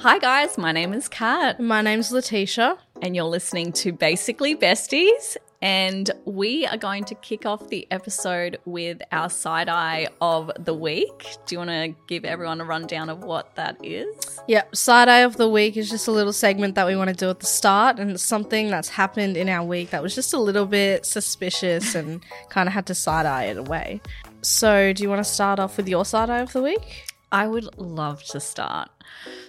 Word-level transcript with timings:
Hi, 0.00 0.18
guys. 0.18 0.56
My 0.56 0.72
name 0.72 0.94
is 0.94 1.08
Kat, 1.08 1.60
My 1.60 1.82
name's 1.82 2.10
Letitia. 2.10 2.78
and 3.02 3.14
you're 3.14 3.24
listening 3.26 3.72
to 3.72 3.92
Basically 3.92 4.56
Besties. 4.56 5.36
And 5.62 6.10
we 6.24 6.64
are 6.66 6.78
going 6.78 7.04
to 7.04 7.14
kick 7.16 7.44
off 7.44 7.68
the 7.68 7.86
episode 7.90 8.58
with 8.64 9.02
our 9.12 9.28
side 9.28 9.68
eye 9.68 10.08
of 10.22 10.50
the 10.58 10.72
week. 10.72 11.36
Do 11.44 11.54
you 11.54 11.58
want 11.58 11.68
to 11.68 11.94
give 12.06 12.24
everyone 12.24 12.62
a 12.62 12.64
rundown 12.64 13.10
of 13.10 13.24
what 13.24 13.54
that 13.56 13.76
is? 13.84 14.40
Yep, 14.48 14.74
side 14.74 15.10
eye 15.10 15.18
of 15.18 15.36
the 15.36 15.50
week 15.50 15.76
is 15.76 15.90
just 15.90 16.08
a 16.08 16.12
little 16.12 16.32
segment 16.32 16.76
that 16.76 16.86
we 16.86 16.96
want 16.96 17.10
to 17.10 17.14
do 17.14 17.28
at 17.28 17.40
the 17.40 17.46
start, 17.46 17.98
and 17.98 18.10
it's 18.10 18.22
something 18.22 18.70
that's 18.70 18.88
happened 18.88 19.36
in 19.36 19.50
our 19.50 19.62
week 19.62 19.90
that 19.90 20.02
was 20.02 20.14
just 20.14 20.32
a 20.32 20.38
little 20.38 20.64
bit 20.64 21.04
suspicious 21.04 21.94
and 21.94 22.24
kind 22.48 22.66
of 22.66 22.72
had 22.72 22.86
to 22.86 22.94
side 22.94 23.26
eye 23.26 23.44
it 23.44 23.58
away. 23.58 24.00
So, 24.40 24.94
do 24.94 25.02
you 25.02 25.10
want 25.10 25.22
to 25.22 25.30
start 25.30 25.58
off 25.58 25.76
with 25.76 25.90
your 25.90 26.06
side 26.06 26.30
eye 26.30 26.38
of 26.40 26.54
the 26.54 26.62
week? 26.62 27.04
I 27.32 27.46
would 27.46 27.78
love 27.78 28.22
to 28.24 28.40
start. 28.40 28.90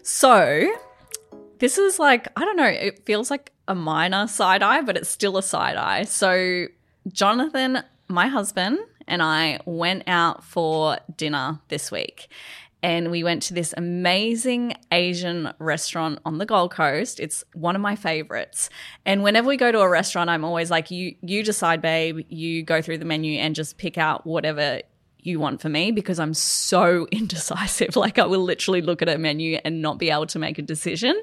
So, 0.03 0.71
this 1.59 1.77
is 1.77 1.99
like, 1.99 2.27
I 2.35 2.45
don't 2.45 2.57
know, 2.57 2.66
it 2.66 3.06
feels 3.06 3.29
like 3.29 3.51
a 3.67 3.75
minor 3.75 4.28
side 4.28 4.63
eye, 4.63 4.81
but 4.81 4.97
it's 4.97 5.09
still 5.09 5.38
a 5.38 5.44
side 5.44 5.75
eye. 5.75 6.03
So, 6.03 6.67
Jonathan, 7.07 7.83
my 8.07 8.28
husband, 8.28 8.79
and 9.07 9.22
I 9.22 9.59
went 9.66 10.03
out 10.07 10.44
for 10.44 10.97
dinner 11.16 11.59
this 11.69 11.91
week. 11.91 12.29
And 12.83 13.11
we 13.11 13.23
went 13.23 13.44
to 13.44 13.53
this 13.53 13.75
amazing 13.78 14.73
Asian 14.91 15.53
restaurant 15.59 16.19
on 16.25 16.39
the 16.39 16.47
Gold 16.47 16.72
Coast. 16.72 17.19
It's 17.19 17.44
one 17.53 17.75
of 17.75 17.81
my 17.81 17.95
favorites. 17.95 18.72
And 19.06 19.22
whenever 19.22 19.47
we 19.47 19.56
go 19.56 19.72
to 19.72 19.81
a 19.81 19.89
restaurant, 19.89 20.31
I'm 20.31 20.44
always 20.44 20.72
like, 20.72 20.89
you 20.89 21.16
you 21.22 21.44
decide, 21.44 21.79
babe. 21.79 22.25
You 22.29 22.63
go 22.63 22.81
through 22.81 22.97
the 22.97 23.06
menu 23.06 23.38
and 23.38 23.53
just 23.53 23.77
pick 23.77 24.00
out 24.00 24.25
whatever 24.25 24.81
you 25.23 25.39
want 25.39 25.61
for 25.61 25.69
me 25.69 25.91
because 25.91 26.19
I'm 26.19 26.33
so 26.33 27.07
indecisive. 27.11 27.95
Like 27.95 28.19
I 28.19 28.25
will 28.25 28.43
literally 28.43 28.81
look 28.81 29.01
at 29.01 29.09
a 29.09 29.17
menu 29.17 29.59
and 29.63 29.81
not 29.81 29.97
be 29.97 30.09
able 30.09 30.27
to 30.27 30.39
make 30.39 30.57
a 30.57 30.61
decision. 30.61 31.21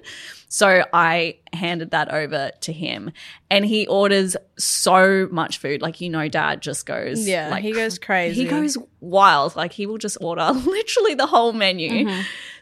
So 0.48 0.84
I 0.92 1.38
handed 1.52 1.90
that 1.90 2.12
over 2.12 2.50
to 2.62 2.72
him 2.72 3.12
and 3.50 3.64
he 3.64 3.86
orders 3.86 4.36
so 4.58 5.28
much 5.30 5.58
food. 5.58 5.82
Like, 5.82 6.00
you 6.00 6.10
know, 6.10 6.28
dad 6.28 6.62
just 6.62 6.86
goes, 6.86 7.26
Yeah, 7.26 7.48
like, 7.48 7.62
he 7.62 7.72
goes 7.72 7.98
crazy. 7.98 8.42
He 8.42 8.48
goes 8.48 8.78
wild. 9.00 9.56
Like 9.56 9.72
he 9.72 9.86
will 9.86 9.98
just 9.98 10.18
order 10.20 10.50
literally 10.52 11.14
the 11.14 11.26
whole 11.26 11.52
menu. 11.52 12.10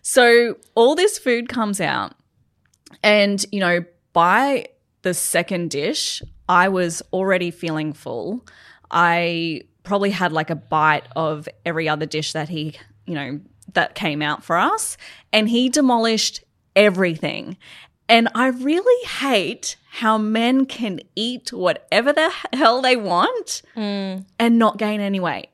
So 0.02 0.56
all 0.74 0.94
this 0.94 1.18
food 1.18 1.48
comes 1.48 1.80
out 1.80 2.14
and, 3.02 3.44
you 3.52 3.60
know, 3.60 3.84
by 4.12 4.68
the 5.02 5.14
second 5.14 5.70
dish, 5.70 6.22
I 6.48 6.68
was 6.68 7.02
already 7.12 7.50
feeling 7.50 7.92
full. 7.92 8.44
I 8.90 9.62
probably 9.86 10.10
had 10.10 10.32
like 10.32 10.50
a 10.50 10.56
bite 10.56 11.06
of 11.14 11.48
every 11.64 11.88
other 11.88 12.04
dish 12.04 12.32
that 12.32 12.50
he, 12.50 12.74
you 13.06 13.14
know, 13.14 13.40
that 13.72 13.94
came 13.94 14.20
out 14.20 14.44
for 14.44 14.58
us. 14.58 14.98
And 15.32 15.48
he 15.48 15.68
demolished 15.68 16.44
everything. 16.74 17.56
And 18.08 18.28
I 18.34 18.48
really 18.48 19.08
hate 19.08 19.76
how 19.90 20.18
men 20.18 20.66
can 20.66 21.00
eat 21.14 21.52
whatever 21.52 22.12
the 22.12 22.30
hell 22.52 22.82
they 22.82 22.96
want 22.96 23.62
mm. 23.74 24.24
and 24.38 24.58
not 24.58 24.76
gain 24.76 25.00
any 25.00 25.20
weight. 25.20 25.48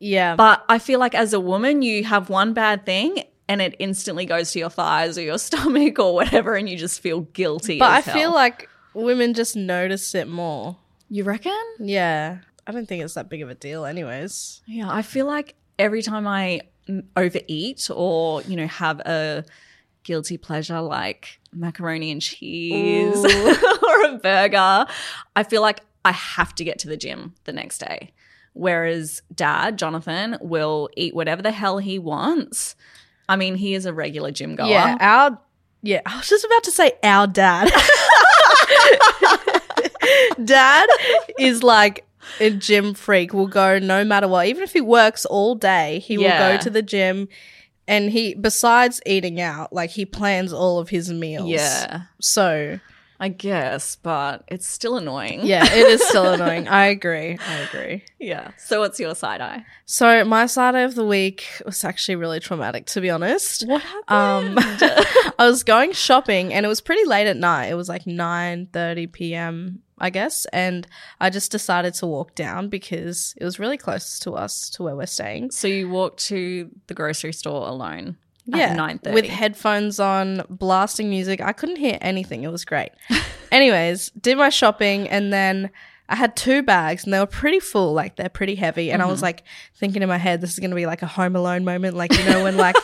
Yeah, 0.00 0.36
But 0.36 0.64
I 0.68 0.78
feel 0.80 0.98
like 0.98 1.14
as 1.14 1.32
a 1.32 1.40
woman, 1.40 1.80
you 1.80 2.04
have 2.04 2.28
one 2.28 2.52
bad 2.52 2.84
thing 2.84 3.22
and 3.48 3.62
it 3.62 3.76
instantly 3.78 4.26
goes 4.26 4.52
to 4.52 4.58
your 4.58 4.68
thighs 4.68 5.16
or 5.16 5.22
your 5.22 5.38
stomach 5.48 5.98
or 5.98 6.14
whatever, 6.14 6.56
and 6.56 6.68
you 6.68 6.76
just 6.76 7.00
feel 7.00 7.20
guilty. 7.20 7.78
but 7.78 7.90
I 7.90 8.00
hell. 8.00 8.14
feel 8.14 8.34
like 8.34 8.68
women 8.92 9.32
just 9.34 9.56
notice 9.56 10.14
it 10.14 10.28
more. 10.28 10.76
you 11.08 11.24
reckon? 11.24 11.62
Yeah, 11.78 12.38
I 12.66 12.72
don't 12.72 12.86
think 12.86 13.02
it's 13.02 13.14
that 13.14 13.28
big 13.28 13.42
of 13.42 13.50
a 13.50 13.54
deal, 13.54 13.84
anyways. 13.84 14.62
Yeah, 14.66 14.90
I 14.90 15.02
feel 15.02 15.26
like 15.26 15.54
every 15.78 16.02
time 16.02 16.26
I 16.26 16.62
mm, 16.88 17.04
overeat 17.16 17.90
or 17.94 18.42
you 18.42 18.56
know 18.56 18.66
have 18.66 19.00
a 19.00 19.44
guilty 20.02 20.36
pleasure 20.36 20.80
like 20.80 21.40
macaroni 21.52 22.10
and 22.10 22.20
cheese 22.20 23.24
or 23.24 24.04
a 24.04 24.18
burger, 24.22 24.86
I 25.36 25.42
feel 25.42 25.62
like 25.62 25.80
I 26.04 26.12
have 26.12 26.54
to 26.56 26.64
get 26.64 26.78
to 26.80 26.88
the 26.88 26.96
gym 26.96 27.34
the 27.44 27.52
next 27.52 27.78
day. 27.78 28.12
Whereas 28.52 29.22
dad, 29.34 29.78
Jonathan, 29.78 30.38
will 30.40 30.88
eat 30.96 31.14
whatever 31.14 31.42
the 31.42 31.50
hell 31.50 31.78
he 31.78 31.98
wants. 31.98 32.76
I 33.28 33.36
mean, 33.36 33.56
he 33.56 33.74
is 33.74 33.84
a 33.86 33.92
regular 33.92 34.30
gym 34.30 34.54
goer. 34.54 34.68
Yeah, 34.68 34.96
our 35.00 35.38
yeah, 35.82 36.00
I 36.06 36.16
was 36.16 36.28
just 36.28 36.44
about 36.44 36.64
to 36.64 36.70
say 36.70 36.92
our 37.02 37.26
dad. 37.26 37.70
dad 40.44 40.88
is 41.38 41.62
like 41.62 42.06
a 42.40 42.50
gym 42.50 42.94
freak. 42.94 43.32
Will 43.32 43.46
go 43.46 43.78
no 43.78 44.04
matter 44.04 44.28
what, 44.28 44.46
even 44.46 44.62
if 44.62 44.72
he 44.72 44.80
works 44.80 45.24
all 45.26 45.54
day, 45.54 45.98
he 46.00 46.18
will 46.18 46.28
go 46.28 46.56
to 46.58 46.70
the 46.70 46.82
gym. 46.82 47.28
And 47.86 48.10
he, 48.10 48.34
besides 48.34 49.00
eating 49.04 49.40
out, 49.40 49.72
like 49.72 49.90
he 49.90 50.06
plans 50.06 50.52
all 50.54 50.78
of 50.78 50.88
his 50.88 51.12
meals. 51.12 51.50
Yeah, 51.50 52.04
So 52.18 52.80
I 53.20 53.28
guess, 53.28 53.96
but 53.96 54.42
it's 54.48 54.66
still 54.66 54.96
annoying. 54.96 55.40
yeah, 55.44 55.64
it 55.66 55.86
is 55.88 56.02
still 56.08 56.26
annoying. 56.32 56.66
I 56.66 56.86
agree. 56.86 57.36
I 57.46 57.54
agree. 57.58 58.02
Yeah. 58.18 58.52
So 58.56 58.80
what's 58.80 58.98
your 58.98 59.14
side 59.14 59.42
eye? 59.42 59.66
So 59.84 60.24
my 60.24 60.46
side 60.46 60.74
eye 60.74 60.80
of 60.80 60.94
the 60.94 61.04
week 61.04 61.44
was 61.66 61.84
actually 61.84 62.16
really 62.16 62.40
traumatic, 62.40 62.86
to 62.86 63.02
be 63.02 63.10
honest. 63.10 63.66
What 63.68 63.82
Um, 64.08 64.56
happened? 64.56 65.06
I 65.38 65.46
was 65.46 65.62
going 65.62 65.92
shopping 65.92 66.54
and 66.54 66.64
it 66.64 66.68
was 66.70 66.80
pretty 66.80 67.04
late 67.06 67.26
at 67.26 67.36
night. 67.36 67.66
It 67.66 67.74
was 67.74 67.88
like 67.90 68.04
9:30 68.06 69.12
p.m., 69.12 69.82
I 69.98 70.10
guess, 70.10 70.44
and 70.52 70.86
I 71.20 71.30
just 71.30 71.52
decided 71.52 71.94
to 71.94 72.06
walk 72.06 72.34
down 72.34 72.68
because 72.68 73.34
it 73.36 73.44
was 73.44 73.58
really 73.58 73.76
close 73.78 74.18
to 74.20 74.32
us 74.32 74.68
to 74.70 74.82
where 74.82 74.96
we're 74.96 75.06
staying. 75.06 75.50
so 75.52 75.68
you 75.68 75.88
walked 75.88 76.18
to 76.26 76.70
the 76.88 76.94
grocery 76.94 77.32
store 77.32 77.68
alone 77.68 78.16
Yeah, 78.46 78.70
at 78.70 78.76
nine 78.76 78.98
thirty 78.98 79.14
with 79.14 79.26
headphones 79.26 80.00
on, 80.00 80.42
blasting 80.50 81.08
music. 81.10 81.40
I 81.40 81.52
couldn't 81.52 81.76
hear 81.76 81.96
anything. 82.00 82.42
It 82.42 82.50
was 82.50 82.64
great. 82.64 82.90
Anyways, 83.52 84.10
did 84.20 84.36
my 84.36 84.48
shopping 84.48 85.08
and 85.08 85.32
then 85.32 85.70
I 86.08 86.16
had 86.16 86.36
two 86.36 86.62
bags 86.62 87.04
and 87.04 87.14
they 87.14 87.18
were 87.18 87.26
pretty 87.26 87.60
full, 87.60 87.94
like 87.94 88.16
they're 88.16 88.28
pretty 88.28 88.54
heavy. 88.56 88.90
And 88.92 89.00
I 89.00 89.04
Mm-hmm. 89.06 89.12
was 89.12 89.22
like 89.22 89.42
thinking 89.74 90.02
in 90.02 90.08
my 90.08 90.18
head, 90.18 90.40
this 90.42 90.52
is 90.52 90.58
gonna 90.58 90.74
be 90.74 90.84
like 90.86 91.00
a 91.02 91.06
Home 91.06 91.34
Alone 91.34 91.64
moment, 91.64 91.96
like 91.96 92.12
you 92.16 92.24
know 92.24 92.44
when 92.44 92.56
like 92.58 92.76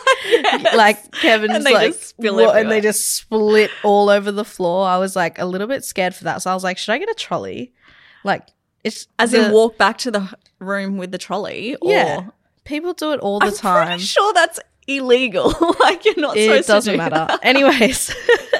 like 0.75 1.11
Kevin's 1.11 1.53
And 1.53 1.65
they 1.65 1.73
like 1.73 1.87
just 1.91 2.03
spill 2.09 2.35
"What?" 2.35 2.57
and 2.57 2.71
they 2.71 2.81
just 2.81 3.15
split 3.15 3.69
all 3.83 4.09
over 4.09 4.31
the 4.31 4.45
floor. 4.45 4.87
I 4.87 4.97
was 4.97 5.15
like 5.15 5.37
a 5.39 5.45
little 5.45 5.67
bit 5.67 5.83
scared 5.85 6.15
for 6.15 6.23
that, 6.25 6.41
so 6.41 6.51
I 6.51 6.53
was 6.53 6.63
like, 6.63 6.77
should 6.77 6.93
I 6.93 6.97
get 6.97 7.09
a 7.09 7.13
trolley? 7.13 7.73
Like 8.23 8.47
It's 8.83 9.07
As 9.19 9.31
the- 9.31 9.45
in 9.47 9.51
walk 9.51 9.77
back 9.77 9.97
to 9.99 10.11
the 10.11 10.33
room 10.59 10.97
with 10.97 11.11
the 11.11 11.17
trolley? 11.17 11.75
Or 11.81 11.91
Yeah. 11.91 12.25
People 12.63 12.93
do 12.93 13.11
it 13.11 13.19
all 13.19 13.39
the 13.39 13.47
I'm 13.47 13.53
time. 13.55 13.87
pretty 13.87 14.03
sure 14.03 14.33
that's 14.33 14.59
illegal. 14.87 15.53
like 15.79 16.05
you're 16.05 16.15
not 16.19 16.37
it 16.37 16.65
doesn't 16.67 16.83
to 16.83 16.91
do 16.91 16.97
matter. 16.97 17.15
that. 17.27 17.39
Anyways, 17.43 18.13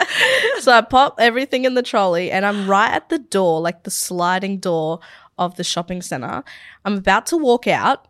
so 0.59 0.71
I 0.71 0.81
pop 0.81 1.15
everything 1.19 1.65
in 1.65 1.73
the 1.73 1.83
trolley 1.83 2.31
and 2.31 2.45
I'm 2.45 2.69
right 2.69 2.91
at 2.91 3.09
the 3.09 3.19
door, 3.19 3.61
like 3.61 3.83
the 3.83 3.91
sliding 3.91 4.57
door 4.59 4.99
of 5.37 5.55
the 5.55 5.63
shopping 5.63 6.01
center. 6.01 6.43
I'm 6.85 6.97
about 6.97 7.25
to 7.27 7.37
walk 7.37 7.67
out 7.67 8.07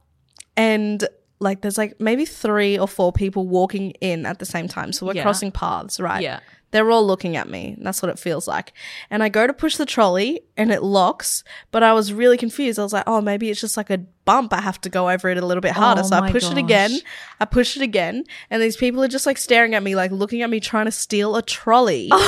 and 0.57 1.07
like 1.39 1.61
there's 1.61 1.77
like 1.77 1.99
maybe 1.99 2.25
three 2.25 2.77
or 2.77 2.87
four 2.87 3.11
people 3.11 3.47
walking 3.47 3.91
in 4.01 4.25
at 4.25 4.39
the 4.39 4.45
same 4.45 4.67
time. 4.67 4.91
So 4.91 5.05
we're 5.07 5.13
Yeah. 5.15 5.23
crossing 5.23 5.51
paths, 5.51 5.99
right? 5.99 6.21
Yeah. 6.21 6.39
They're 6.71 6.89
all 6.89 7.05
looking 7.05 7.35
at 7.35 7.49
me. 7.49 7.75
That's 7.79 8.01
what 8.01 8.09
it 8.09 8.19
feels 8.19 8.47
like. 8.47 8.73
And 9.09 9.21
I 9.21 9.29
go 9.29 9.45
to 9.45 9.53
push 9.53 9.75
the 9.75 9.85
trolley 9.85 10.41
and 10.57 10.71
it 10.71 10.81
locks, 10.81 11.43
but 11.71 11.83
I 11.83 11.93
was 11.93 12.13
really 12.13 12.37
confused. 12.37 12.79
I 12.79 12.83
was 12.83 12.93
like, 12.93 13.03
oh, 13.07 13.21
maybe 13.21 13.49
it's 13.49 13.61
just 13.61 13.77
like 13.77 13.89
a 13.89 13.99
bump. 14.25 14.53
I 14.53 14.61
have 14.61 14.79
to 14.81 14.89
go 14.89 15.09
over 15.09 15.29
it 15.29 15.37
a 15.37 15.45
little 15.45 15.61
bit 15.61 15.73
harder. 15.73 16.01
Oh 16.01 16.05
so 16.05 16.15
I 16.15 16.19
oh 16.19 16.21
my 16.21 16.31
push 16.31 16.49
it 16.49 16.57
again. 16.57 16.97
I 17.39 17.45
push 17.45 17.75
it 17.75 17.81
again. 17.81 18.23
And 18.49 18.61
these 18.61 18.77
people 18.77 19.03
are 19.03 19.09
just 19.09 19.25
like 19.25 19.37
staring 19.37 19.75
at 19.75 19.83
me, 19.83 19.95
like 19.95 20.11
looking 20.11 20.41
at 20.41 20.49
me 20.49 20.59
trying 20.59 20.85
to 20.85 20.91
steal 20.91 21.35
a 21.35 21.41
trolley. 21.41 22.09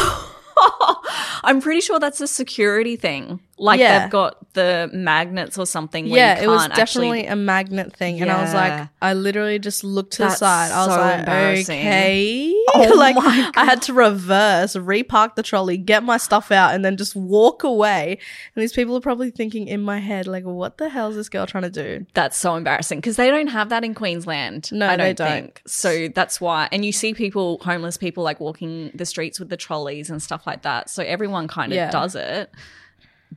I'm 1.43 1.61
pretty 1.61 1.81
sure 1.81 1.99
that's 1.99 2.21
a 2.21 2.27
security 2.27 2.95
thing. 2.95 3.39
Like 3.57 3.79
Yeah. 3.79 3.99
they've 3.99 4.09
got 4.11 4.53
the 4.53 4.89
magnets 4.93 5.57
or 5.57 5.65
something. 5.65 6.09
Where 6.09 6.17
yeah, 6.19 6.37
you 6.41 6.45
it 6.45 6.47
was 6.47 6.67
definitely 6.69 7.21
Actually, 7.21 7.25
a 7.27 7.35
magnet 7.35 7.95
thing. 7.95 8.21
And 8.21 8.31
I 8.31 8.41
was 8.41 8.53
like, 8.53 8.89
I 9.01 9.13
literally 9.13 9.59
just 9.59 9.83
looked 9.83 10.13
to 10.13 10.23
That's 10.23 10.35
the 10.39 10.45
side. 10.45 10.71
I 10.71 10.85
was 10.85 10.95
so 10.95 11.01
like, 11.01 11.59
okay. 11.69 12.53
Oh 12.73 12.93
like, 12.97 13.15
I 13.55 13.63
had 13.65 13.81
to 13.83 13.93
reverse, 13.93 14.75
repark 14.75 15.35
the 15.35 15.43
trolley, 15.43 15.77
get 15.77 16.03
my 16.03 16.17
stuff 16.17 16.51
out, 16.51 16.73
and 16.73 16.83
then 16.83 16.97
just 16.97 17.15
walk 17.15 17.63
away. 17.63 18.17
And 18.55 18.61
these 18.61 18.73
people 18.73 18.97
are 18.97 19.01
probably 19.01 19.31
thinking 19.31 19.67
in 19.67 19.81
my 19.81 19.99
head, 19.99 20.27
like, 20.27 20.43
what 20.43 20.77
the 20.77 20.89
hell 20.89 21.09
is 21.09 21.15
this 21.15 21.29
girl 21.29 21.45
trying 21.45 21.63
to 21.63 21.69
do? 21.69 22.05
that's 22.13 22.37
so 22.37 22.55
embarrassing 22.55 22.99
because 22.99 23.15
they 23.17 23.29
don't 23.29 23.47
have 23.47 23.69
that 23.69 23.83
in 23.83 23.93
Queensland. 23.93 24.71
No, 24.71 24.87
I 24.87 24.95
don't, 24.95 25.05
they 25.05 25.13
don't. 25.13 25.31
think 25.31 25.61
so. 25.65 26.07
That's 26.09 26.41
why. 26.41 26.69
And 26.71 26.83
you 26.83 26.91
see 26.91 27.13
people, 27.13 27.59
homeless 27.59 27.97
people, 27.97 28.23
like 28.23 28.39
walking 28.39 28.91
the 28.93 29.05
streets 29.05 29.39
with 29.39 29.49
the 29.49 29.57
trolleys 29.57 30.09
and 30.09 30.21
stuff 30.21 30.45
like 30.47 30.63
that. 30.63 30.89
So 30.89 31.03
everyone 31.23 31.47
kind 31.47 31.71
of 31.71 31.77
Yeah. 31.77 31.89
does 31.89 32.15
it, 32.15 32.51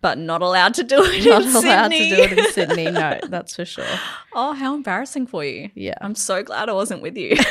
but 0.00 0.18
not 0.18 0.42
allowed 0.42 0.74
to 0.74 0.82
do 0.82 1.04
it. 1.04 1.24
Not 1.24 1.42
in 1.42 1.48
allowed 1.54 1.92
Sydney. 1.92 2.10
to 2.10 2.16
do 2.16 2.22
it 2.22 2.32
in 2.38 2.52
Sydney. 2.52 2.90
No, 2.90 3.20
that's 3.28 3.54
for 3.54 3.64
sure. 3.64 3.84
Oh, 4.34 4.52
how 4.54 4.74
embarrassing 4.74 5.28
for 5.28 5.44
you. 5.44 5.70
Yeah. 5.76 5.94
I'm 6.00 6.16
so 6.16 6.42
glad 6.42 6.68
I 6.68 6.72
wasn't 6.72 7.00
with 7.02 7.16
you. 7.16 7.36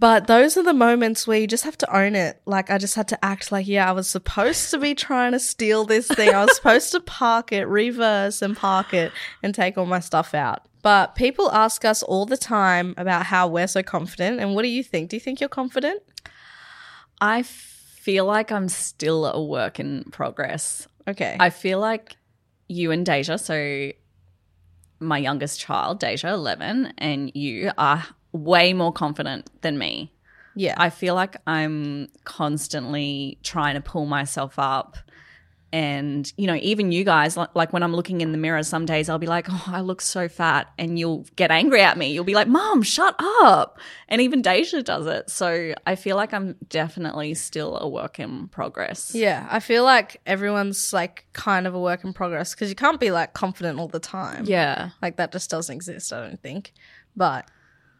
But 0.00 0.28
those 0.28 0.56
are 0.56 0.62
the 0.62 0.74
moments 0.74 1.26
where 1.26 1.40
you 1.40 1.48
just 1.48 1.64
have 1.64 1.76
to 1.78 1.96
own 1.96 2.14
it. 2.14 2.40
Like 2.46 2.70
I 2.70 2.78
just 2.78 2.94
had 2.94 3.08
to 3.08 3.24
act 3.24 3.50
like, 3.50 3.66
yeah, 3.66 3.88
I 3.88 3.92
was 3.92 4.08
supposed 4.08 4.70
to 4.70 4.78
be 4.78 4.94
trying 4.94 5.32
to 5.32 5.40
steal 5.40 5.84
this 5.84 6.06
thing. 6.06 6.32
I 6.32 6.44
was 6.44 6.54
supposed 6.54 6.92
to 6.92 7.00
park 7.00 7.50
it, 7.50 7.64
reverse 7.64 8.40
and 8.40 8.56
park 8.56 8.94
it 8.94 9.10
and 9.42 9.52
take 9.52 9.76
all 9.76 9.86
my 9.86 9.98
stuff 9.98 10.34
out. 10.34 10.62
But 10.82 11.16
people 11.16 11.50
ask 11.50 11.84
us 11.84 12.04
all 12.04 12.26
the 12.26 12.36
time 12.36 12.94
about 12.96 13.26
how 13.26 13.48
we're 13.48 13.66
so 13.66 13.82
confident. 13.82 14.38
And 14.38 14.54
what 14.54 14.62
do 14.62 14.68
you 14.68 14.84
think? 14.84 15.10
Do 15.10 15.16
you 15.16 15.20
think 15.20 15.40
you're 15.40 15.48
confident? 15.48 16.00
I 17.20 17.42
feel 17.42 18.24
like 18.24 18.52
I'm 18.52 18.68
still 18.68 19.26
a 19.26 19.42
work 19.42 19.78
in 19.80 20.04
progress. 20.12 20.86
Okay. 21.06 21.36
I 21.38 21.50
feel 21.50 21.78
like 21.78 22.16
you 22.68 22.90
and 22.90 23.04
Deja, 23.04 23.36
so 23.38 23.90
my 25.00 25.18
youngest 25.18 25.60
child, 25.60 26.00
Deja, 26.00 26.28
11, 26.32 26.94
and 26.98 27.34
you 27.34 27.70
are 27.78 28.04
way 28.32 28.72
more 28.72 28.92
confident 28.92 29.50
than 29.62 29.78
me. 29.78 30.12
yeah. 30.54 30.74
I 30.76 30.90
feel 30.90 31.14
like 31.14 31.36
I'm 31.46 32.08
constantly 32.24 33.38
trying 33.42 33.74
to 33.74 33.80
pull 33.80 34.06
myself 34.06 34.58
up. 34.58 34.96
And, 35.70 36.32
you 36.38 36.46
know, 36.46 36.54
even 36.62 36.92
you 36.92 37.04
guys, 37.04 37.36
like, 37.36 37.54
like 37.54 37.72
when 37.74 37.82
I'm 37.82 37.94
looking 37.94 38.22
in 38.22 38.32
the 38.32 38.38
mirror, 38.38 38.62
some 38.62 38.86
days 38.86 39.10
I'll 39.10 39.18
be 39.18 39.26
like, 39.26 39.48
oh, 39.50 39.64
I 39.66 39.80
look 39.82 40.00
so 40.00 40.26
fat. 40.26 40.68
And 40.78 40.98
you'll 40.98 41.26
get 41.36 41.50
angry 41.50 41.82
at 41.82 41.98
me. 41.98 42.10
You'll 42.10 42.24
be 42.24 42.32
like, 42.34 42.48
Mom, 42.48 42.82
shut 42.82 43.14
up. 43.42 43.78
And 44.08 44.22
even 44.22 44.40
Deja 44.40 44.80
does 44.82 45.04
it. 45.06 45.28
So 45.28 45.74
I 45.86 45.94
feel 45.94 46.16
like 46.16 46.32
I'm 46.32 46.56
definitely 46.70 47.34
still 47.34 47.76
a 47.78 47.86
work 47.86 48.18
in 48.18 48.48
progress. 48.48 49.12
yeah. 49.14 49.46
I 49.50 49.60
feel 49.60 49.84
like 49.84 50.22
everyone's 50.24 50.94
like 50.94 51.26
kind 51.34 51.66
of 51.66 51.74
a 51.74 51.80
work 51.80 52.02
in 52.02 52.14
progress 52.14 52.54
because 52.54 52.70
you 52.70 52.74
can't 52.74 52.98
be 52.98 53.10
like 53.10 53.34
confident 53.34 53.78
all 53.78 53.88
the 53.88 54.00
time. 54.00 54.44
Yeah. 54.46 54.90
Like 55.02 55.16
that 55.16 55.32
just 55.32 55.50
doesn't 55.50 55.74
exist, 55.74 56.12
I 56.14 56.26
don't 56.26 56.40
think. 56.42 56.72
But 57.14 57.46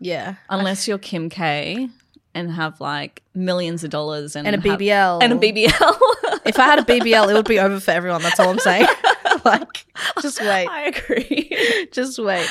yeah. 0.01 0.37
Unless 0.49 0.89
you're 0.89 0.97
Kim 0.97 1.29
K 1.29 1.91
and 2.35 2.51
have 2.53 2.81
like 2.81 3.23
millions 3.35 3.85
of 3.85 3.91
dollars 3.91 4.37
and, 4.37 4.47
And 4.47 4.57
a 4.65 4.69
have- 4.71 4.79
BBL. 4.79 5.23
and 5.23 5.33
a 5.33 5.37
BBL. 5.37 5.99
If 6.49 6.59
I 6.59 6.65
had 6.65 6.79
a 6.79 6.83
BBL, 6.83 7.31
it 7.31 7.35
would 7.35 7.47
be 7.49 7.59
over 7.61 7.79
for 7.81 7.91
everyone. 7.91 8.23
That's 8.23 8.41
all 8.41 8.49
I'm 8.51 8.59
saying. 8.59 8.87
like, 9.45 9.85
just 10.23 10.41
wait. 10.41 10.67
I 10.69 10.87
agree. 10.87 11.89
Just 11.93 12.19
wait. 12.19 12.49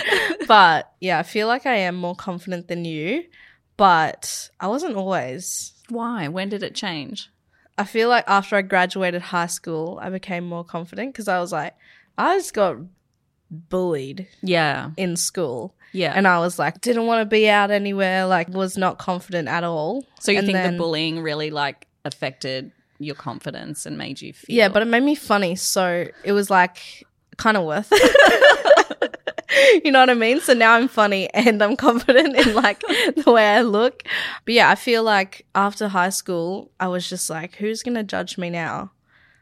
But 0.47 0.91
yeah, 1.01 1.19
I 1.19 1.23
feel 1.23 1.47
like 1.47 1.65
I 1.65 1.75
am 1.75 1.95
more 1.95 2.15
confident 2.15 2.67
than 2.67 2.85
you, 2.85 3.23
but 3.77 4.49
I 4.59 4.67
wasn't 4.67 4.95
always. 4.95 5.73
Why? 5.89 6.27
When 6.27 6.49
did 6.49 6.63
it 6.63 6.75
change? 6.75 7.29
I 7.77 7.83
feel 7.83 8.09
like 8.09 8.23
after 8.27 8.55
I 8.55 8.61
graduated 8.61 9.21
high 9.21 9.47
school, 9.47 9.99
I 10.01 10.09
became 10.09 10.45
more 10.45 10.63
confident 10.63 11.13
because 11.13 11.27
I 11.27 11.39
was 11.39 11.51
like, 11.51 11.73
I 12.17 12.37
just 12.37 12.53
got 12.53 12.77
bullied 13.51 14.27
Yeah. 14.41 14.91
in 14.97 15.15
school. 15.15 15.75
Yeah. 15.93 16.13
And 16.15 16.27
I 16.27 16.39
was 16.39 16.59
like, 16.59 16.81
didn't 16.81 17.05
want 17.05 17.21
to 17.21 17.25
be 17.25 17.49
out 17.49 17.71
anywhere, 17.71 18.25
like, 18.25 18.49
was 18.49 18.77
not 18.77 18.97
confident 18.97 19.47
at 19.47 19.63
all. 19.63 20.05
so 20.19 20.31
you 20.31 20.39
And 20.39 20.47
think 20.47 20.57
then- 20.57 20.73
the 20.73 20.77
bullying 20.77 21.21
really 21.21 21.49
like 21.49 21.87
affected 22.05 22.71
your 22.99 23.15
confidence 23.15 23.85
and 23.85 23.97
made 23.97 24.21
you 24.21 24.33
feel 24.33 24.55
Yeah, 24.55 24.69
but 24.69 24.81
it 24.81 24.85
made 24.85 25.03
me 25.03 25.15
funny. 25.15 25.55
So 25.55 26.07
it 26.23 26.31
was 26.31 26.49
like 26.49 27.05
kind 27.37 27.57
of 27.57 27.63
worth 27.63 27.89
it. 27.91 29.17
you 29.85 29.91
know 29.91 29.99
what 29.99 30.09
I 30.09 30.13
mean? 30.13 30.39
So 30.39 30.53
now 30.53 30.73
I'm 30.73 30.87
funny 30.87 31.29
and 31.33 31.61
I'm 31.61 31.75
confident 31.87 32.35
in 32.35 32.53
like 32.53 32.81
the 33.15 33.31
way 33.31 33.47
I 33.47 33.61
look. 33.61 34.03
But 34.45 34.53
yeah, 34.53 34.69
I 34.69 34.75
feel 34.75 35.03
like 35.03 35.45
after 35.55 35.87
high 35.87 36.09
school, 36.09 36.71
I 36.79 36.87
was 36.87 37.07
just 37.07 37.29
like, 37.29 37.55
who's 37.55 37.83
going 37.83 37.95
to 37.95 38.03
judge 38.03 38.37
me 38.37 38.49
now? 38.49 38.91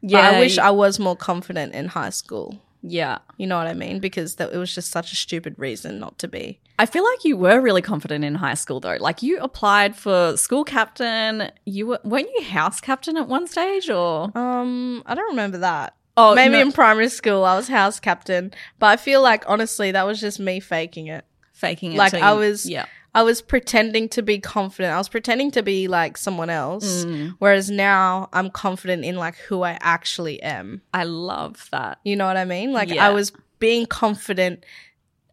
But 0.02 0.12
yeah, 0.12 0.30
I 0.30 0.40
wish 0.40 0.58
I 0.58 0.72
was 0.72 1.00
more 1.00 1.16
confident 1.16 1.74
in 1.74 1.88
high 1.88 2.12
school. 2.12 2.62
Yeah. 2.88 3.18
You 3.38 3.48
know 3.48 3.58
what 3.58 3.68
I 3.68 3.74
mean? 3.74 4.00
Because 4.00 4.36
that, 4.36 4.54
it 4.54 4.58
was 4.58 4.74
just 4.74 4.92
such 4.92 5.12
a 5.12 5.16
stupid 5.16 5.56
reason 5.58 6.00
not 6.00 6.18
to 6.20 6.28
be. 6.28 6.60
I 6.78 6.86
feel 6.86 7.04
like 7.04 7.24
you 7.24 7.38
were 7.38 7.60
really 7.62 7.82
confident 7.82 8.24
in 8.24 8.36
high 8.36 8.54
school 8.54 8.80
though. 8.80 8.98
Like 9.00 9.22
you 9.24 9.40
applied 9.40 9.96
for 9.96 10.38
school 10.38 10.64
captain. 10.64 11.52
You 11.66 11.88
were 11.88 12.00
weren't 12.04 12.30
you 12.38 12.44
house 12.44 12.82
captain 12.82 13.18
at 13.18 13.28
one 13.28 13.48
stage 13.48 13.90
or 13.90 14.32
Um, 14.38 15.02
I 15.06 15.16
don't 15.16 15.30
remember 15.30 15.58
that. 15.60 15.96
Oh, 16.18 16.34
Maybe 16.36 16.54
no. 16.54 16.62
in 16.62 16.72
primary 16.72 17.10
school 17.10 17.44
I 17.44 17.56
was 17.56 17.68
house 17.68 18.00
captain, 18.00 18.54
but 18.80 18.88
I 18.88 18.98
feel 18.98 19.22
like 19.22 19.44
honestly 19.48 19.92
that 19.92 20.06
was 20.06 20.20
just 20.22 20.40
me 20.40 20.60
faking 20.60 21.08
it. 21.08 21.26
faking 21.54 21.94
it? 21.94 21.98
like 21.98 22.14
I 22.14 22.34
was 22.34 22.70
Yeah. 22.70 22.86
I 23.16 23.24
was 23.24 23.42
pretending 23.42 24.10
to 24.10 24.22
be 24.22 24.40
confident. 24.40 24.94
I 24.94 24.98
was 24.98 25.08
pretending 25.08 25.50
to 25.52 25.64
be 25.64 25.88
like 25.88 26.18
someone 26.18 26.50
else. 26.50 27.06
Mm. 27.06 27.36
Whereas 27.40 27.72
now 27.72 28.28
I'm 28.34 28.50
confident 28.50 29.06
in 29.06 29.16
like 29.16 29.38
who 29.38 29.64
I 29.64 29.78
actually 29.80 30.44
am. 30.44 30.82
I 30.94 31.06
love 31.06 31.70
that. 31.72 32.00
You 32.04 32.18
know 32.18 32.26
what 32.28 32.36
I 32.36 32.44
mean? 32.44 32.74
Like 32.74 32.90
Yeah. 32.90 33.08
I 33.08 33.12
was 33.12 33.32
being 33.60 33.86
confident. 33.86 34.66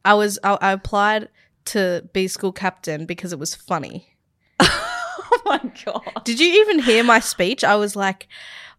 I 0.05 0.15
was 0.15 0.39
I, 0.45 0.57
I 0.61 0.71
applied 0.71 1.29
to 1.67 2.09
be 2.13 2.29
school 2.29 2.53
captain 2.53 3.05
because 3.05 3.33
it 3.33 3.39
was 3.41 3.55
funny. 3.55 4.17
Oh 5.35 5.41
my 5.47 5.71
god. 5.85 6.25
Did 6.25 6.41
you 6.41 6.61
even 6.61 6.79
hear 6.79 7.03
my 7.03 7.19
speech? 7.19 7.65
I 7.65 7.77
was 7.77 7.97
like, 7.97 8.29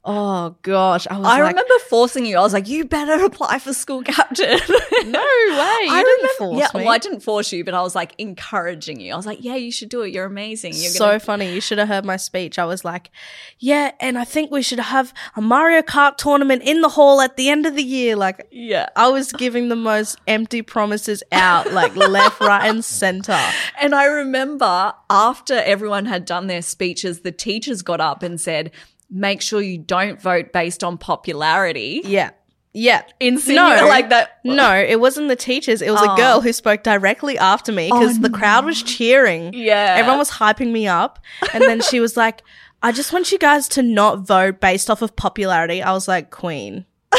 oh 0.06 0.56
gosh. 0.62 1.08
I 1.10 1.18
was 1.18 1.28
I 1.28 1.42
like, 1.42 1.56
remember 1.56 1.74
forcing 1.90 2.26
you. 2.26 2.38
I 2.38 2.42
was 2.42 2.54
like, 2.54 2.68
"You 2.68 2.86
better 2.86 3.24
apply 3.26 3.60
for 3.60 3.74
school 3.74 4.04
captain." 4.04 4.48
no 5.06 5.20
way. 5.20 5.80
You 5.84 5.90
I 5.92 6.04
didn't 6.06 6.18
remember, 6.18 6.34
force 6.38 6.60
yeah, 6.60 6.68
me. 6.80 6.86
well, 6.86 6.94
I 6.94 6.98
didn't 6.98 7.20
force 7.22 7.52
you, 7.52 7.64
but 7.64 7.74
I 7.74 7.82
was 7.82 7.96
like 7.96 8.14
encouraging 8.18 9.00
you. 9.00 9.14
I 9.14 9.16
was 9.16 9.26
like, 9.26 9.44
"Yeah, 9.44 9.56
you 9.56 9.72
should 9.72 9.90
do 9.90 10.02
it. 10.02 10.14
You're 10.14 10.26
amazing. 10.26 10.74
You're 10.76 10.92
so 10.92 11.08
gonna 11.08 11.20
funny. 11.32 11.54
You 11.54 11.62
should 11.62 11.78
have 11.78 11.88
heard 11.88 12.06
my 12.06 12.18
speech. 12.18 12.60
I 12.60 12.66
was 12.66 12.84
like, 12.84 13.12
yeah, 13.60 13.92
and 14.00 14.18
I 14.18 14.26
think 14.26 14.52
we 14.52 14.62
should 14.62 14.80
have 14.80 15.14
a 15.36 15.42
Mario 15.42 15.82
Kart 15.82 16.18
tournament 16.18 16.64
in 16.64 16.82
the 16.82 16.90
hall 16.90 17.22
at 17.22 17.38
the 17.38 17.50
end 17.50 17.66
of 17.66 17.76
the 17.76 17.84
year. 17.84 18.16
Like, 18.16 18.48
yeah." 18.52 18.90
I 18.96 19.08
was 19.10 19.32
giving 19.32 19.70
the 19.70 19.76
most 19.76 20.20
empty 20.28 20.62
promises 20.62 21.24
out, 21.32 21.72
like 21.72 21.96
left, 21.96 22.40
right, 22.40 22.68
and 22.68 22.84
center. 22.84 23.40
And 23.82 23.96
I 23.96 24.06
remember 24.06 24.94
after 25.10 25.56
everyone 25.56 26.06
had 26.06 26.26
done 26.26 26.48
their 26.48 26.62
speeches, 26.62 27.22
the 27.22 27.32
teachers 27.32 27.82
got 27.82 28.00
up 28.00 28.24
and 28.24 28.40
said, 28.40 28.72
"Make 29.10 29.42
sure 29.42 29.62
you 29.62 29.78
don't 29.78 30.22
vote 30.22 30.54
based 30.54 30.84
on 30.84 30.98
popularity." 30.98 32.02
Yeah. 32.04 32.32
Yeah. 32.76 33.04
No, 33.22 33.86
like 33.88 34.10
that. 34.10 34.40
No, 34.44 34.76
it 34.76 35.00
wasn't 35.00 35.28
the 35.28 35.36
teachers. 35.36 35.82
It 35.82 35.92
was 35.92 36.02
Oh. 36.02 36.14
a 36.14 36.18
girl 36.18 36.42
who 36.42 36.52
spoke 36.52 36.82
directly 36.82 37.38
after 37.38 37.72
me 37.72 37.88
because 37.88 38.20
the 38.20 38.30
oh, 38.30 38.38
crowd 38.38 38.66
was 38.66 38.82
cheering. 38.82 39.54
Yeah. 39.54 39.96
Everyone 39.98 40.18
was 40.18 40.32
hyping 40.32 40.72
me 40.72 40.88
up. 40.88 41.20
And 41.54 41.64
then 41.64 41.82
she 41.82 42.00
was 42.00 42.18
like, 42.18 42.42
I 42.82 42.92
just 42.92 43.14
want 43.14 43.32
you 43.32 43.38
guys 43.38 43.68
to 43.70 43.84
not 43.84 44.26
vote 44.26 44.60
based 44.60 44.90
off 44.90 45.04
of 45.04 45.16
popularity. 45.16 45.84
I 45.84 45.94
was 45.94 46.08
like, 46.08 46.32
Queen. 46.32 46.86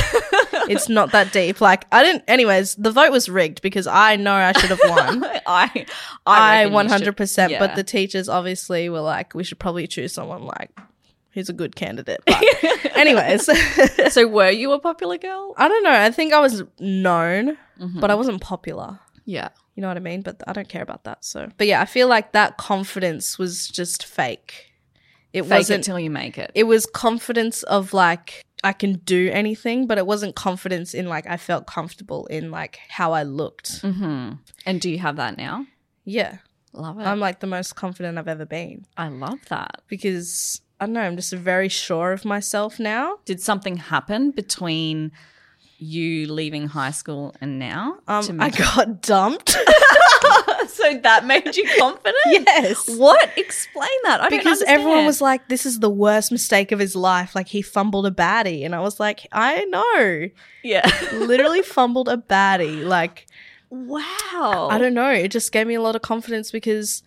it's 0.68 0.88
not 0.88 1.12
that 1.12 1.32
deep. 1.32 1.60
Like, 1.60 1.86
I 1.92 2.02
didn't, 2.02 2.24
anyways, 2.26 2.74
the 2.74 2.90
vote 2.90 3.12
was 3.12 3.28
rigged 3.28 3.62
because 3.62 3.86
I 3.86 4.16
know 4.16 4.34
I 4.34 4.52
should 4.52 4.70
have 4.70 4.80
won. 4.84 5.24
I, 5.46 5.86
I 6.26 6.64
reckon 6.64 6.88
100%. 7.14 7.50
yeah. 7.50 7.58
But 7.60 7.76
the 7.76 7.84
teachers 7.84 8.28
obviously 8.28 8.88
were 8.88 9.00
like, 9.00 9.34
we 9.34 9.44
should 9.44 9.60
probably 9.60 9.86
choose 9.86 10.12
someone 10.12 10.42
like 10.44 10.70
who's 11.34 11.48
a 11.48 11.52
good 11.52 11.76
candidate. 11.76 12.20
But 12.24 12.42
anyways, 12.96 13.48
so 14.12 14.26
were 14.26 14.50
you 14.50 14.72
a 14.72 14.78
popular 14.78 15.18
girl? 15.18 15.54
I 15.58 15.68
don't 15.68 15.82
know. 15.82 15.90
I 15.92 16.10
think 16.10 16.32
I 16.32 16.40
was 16.40 16.62
known, 16.80 17.58
Mm-hmm. 17.80 17.98
but 18.00 18.08
I 18.10 18.14
wasn't 18.14 18.40
popular. 18.40 19.00
Yeah. 19.24 19.48
You 19.74 19.80
know 19.80 19.88
what 19.88 19.96
I 19.96 20.00
mean? 20.00 20.22
But 20.22 20.40
I 20.46 20.52
don't 20.52 20.68
care 20.68 20.82
about 20.82 21.02
that. 21.04 21.24
So, 21.24 21.48
but 21.58 21.66
yeah, 21.66 21.80
I 21.82 21.86
feel 21.86 22.06
like 22.06 22.30
that 22.32 22.56
confidence 22.56 23.36
was 23.36 23.66
just 23.66 24.06
fake. 24.06 24.70
It 25.32 25.42
Fake 25.42 25.50
wasn't. 25.50 25.78
until 25.78 25.98
you 25.98 26.08
make 26.10 26.38
it. 26.38 26.52
it 26.54 26.62
was 26.68 26.86
confidence 26.86 27.64
of 27.64 27.92
like 27.92 28.44
I 28.62 28.72
can 28.72 28.92
do 29.04 29.28
anything, 29.32 29.88
but 29.88 29.98
it 29.98 30.06
wasn't 30.06 30.36
confidence 30.36 30.94
in 30.94 31.08
like 31.08 31.26
I 31.26 31.36
felt 31.36 31.66
comfortable 31.66 32.26
in 32.26 32.52
like 32.52 32.78
how 32.88 33.12
I 33.12 33.24
looked. 33.24 33.82
mm-hmm. 33.82 34.34
And 34.64 34.80
do 34.80 34.88
you 34.88 35.00
have 35.00 35.16
that 35.16 35.36
now? 35.36 35.66
Yeah, 36.04 36.36
Love 36.72 37.00
it. 37.00 37.02
I'm 37.02 37.18
like 37.18 37.40
the 37.40 37.48
most 37.48 37.74
confident 37.74 38.18
I've 38.18 38.28
ever 38.28 38.46
been 38.46 38.86
I 38.96 39.08
love 39.08 39.40
that. 39.48 39.82
because 39.88 40.60
I 40.84 40.86
don't 40.86 40.92
know. 40.92 41.00
I'm 41.00 41.16
just 41.16 41.32
very 41.32 41.70
sure 41.70 42.12
of 42.12 42.26
myself 42.26 42.78
now. 42.78 43.16
Did 43.24 43.40
something 43.40 43.78
happen 43.78 44.32
between 44.32 45.12
you 45.78 46.30
leaving 46.30 46.68
high 46.68 46.90
school 46.90 47.34
and 47.40 47.58
now? 47.58 48.00
Um, 48.06 48.38
I 48.38 48.50
got 48.76 49.00
dumped. 49.00 49.48
so 50.68 50.98
that 50.98 51.24
made 51.24 51.56
you 51.56 51.66
confident? 51.78 52.16
yes. 52.26 52.86
What? 52.98 53.30
Explain 53.38 53.88
that. 54.02 54.20
I 54.20 54.28
don't 54.28 54.38
because 54.38 54.60
everyone 54.66 55.06
was 55.06 55.22
like, 55.22 55.48
"This 55.48 55.64
is 55.64 55.80
the 55.80 55.88
worst 55.88 56.30
mistake 56.30 56.70
of 56.70 56.78
his 56.78 56.94
life." 56.94 57.34
Like 57.34 57.48
he 57.48 57.62
fumbled 57.62 58.04
a 58.04 58.10
baddie, 58.10 58.62
and 58.62 58.74
I 58.74 58.80
was 58.80 59.00
like, 59.00 59.26
"I 59.32 59.64
know." 59.64 60.28
yeah. 60.62 60.86
Literally 61.14 61.62
fumbled 61.62 62.10
a 62.10 62.18
baddie. 62.18 62.84
Like 62.84 63.26
wow. 63.70 64.68
I 64.70 64.76
don't 64.76 64.92
know. 64.92 65.10
It 65.10 65.28
just 65.28 65.50
gave 65.50 65.66
me 65.66 65.76
a 65.76 65.80
lot 65.80 65.96
of 65.96 66.02
confidence 66.02 66.50
because 66.50 67.02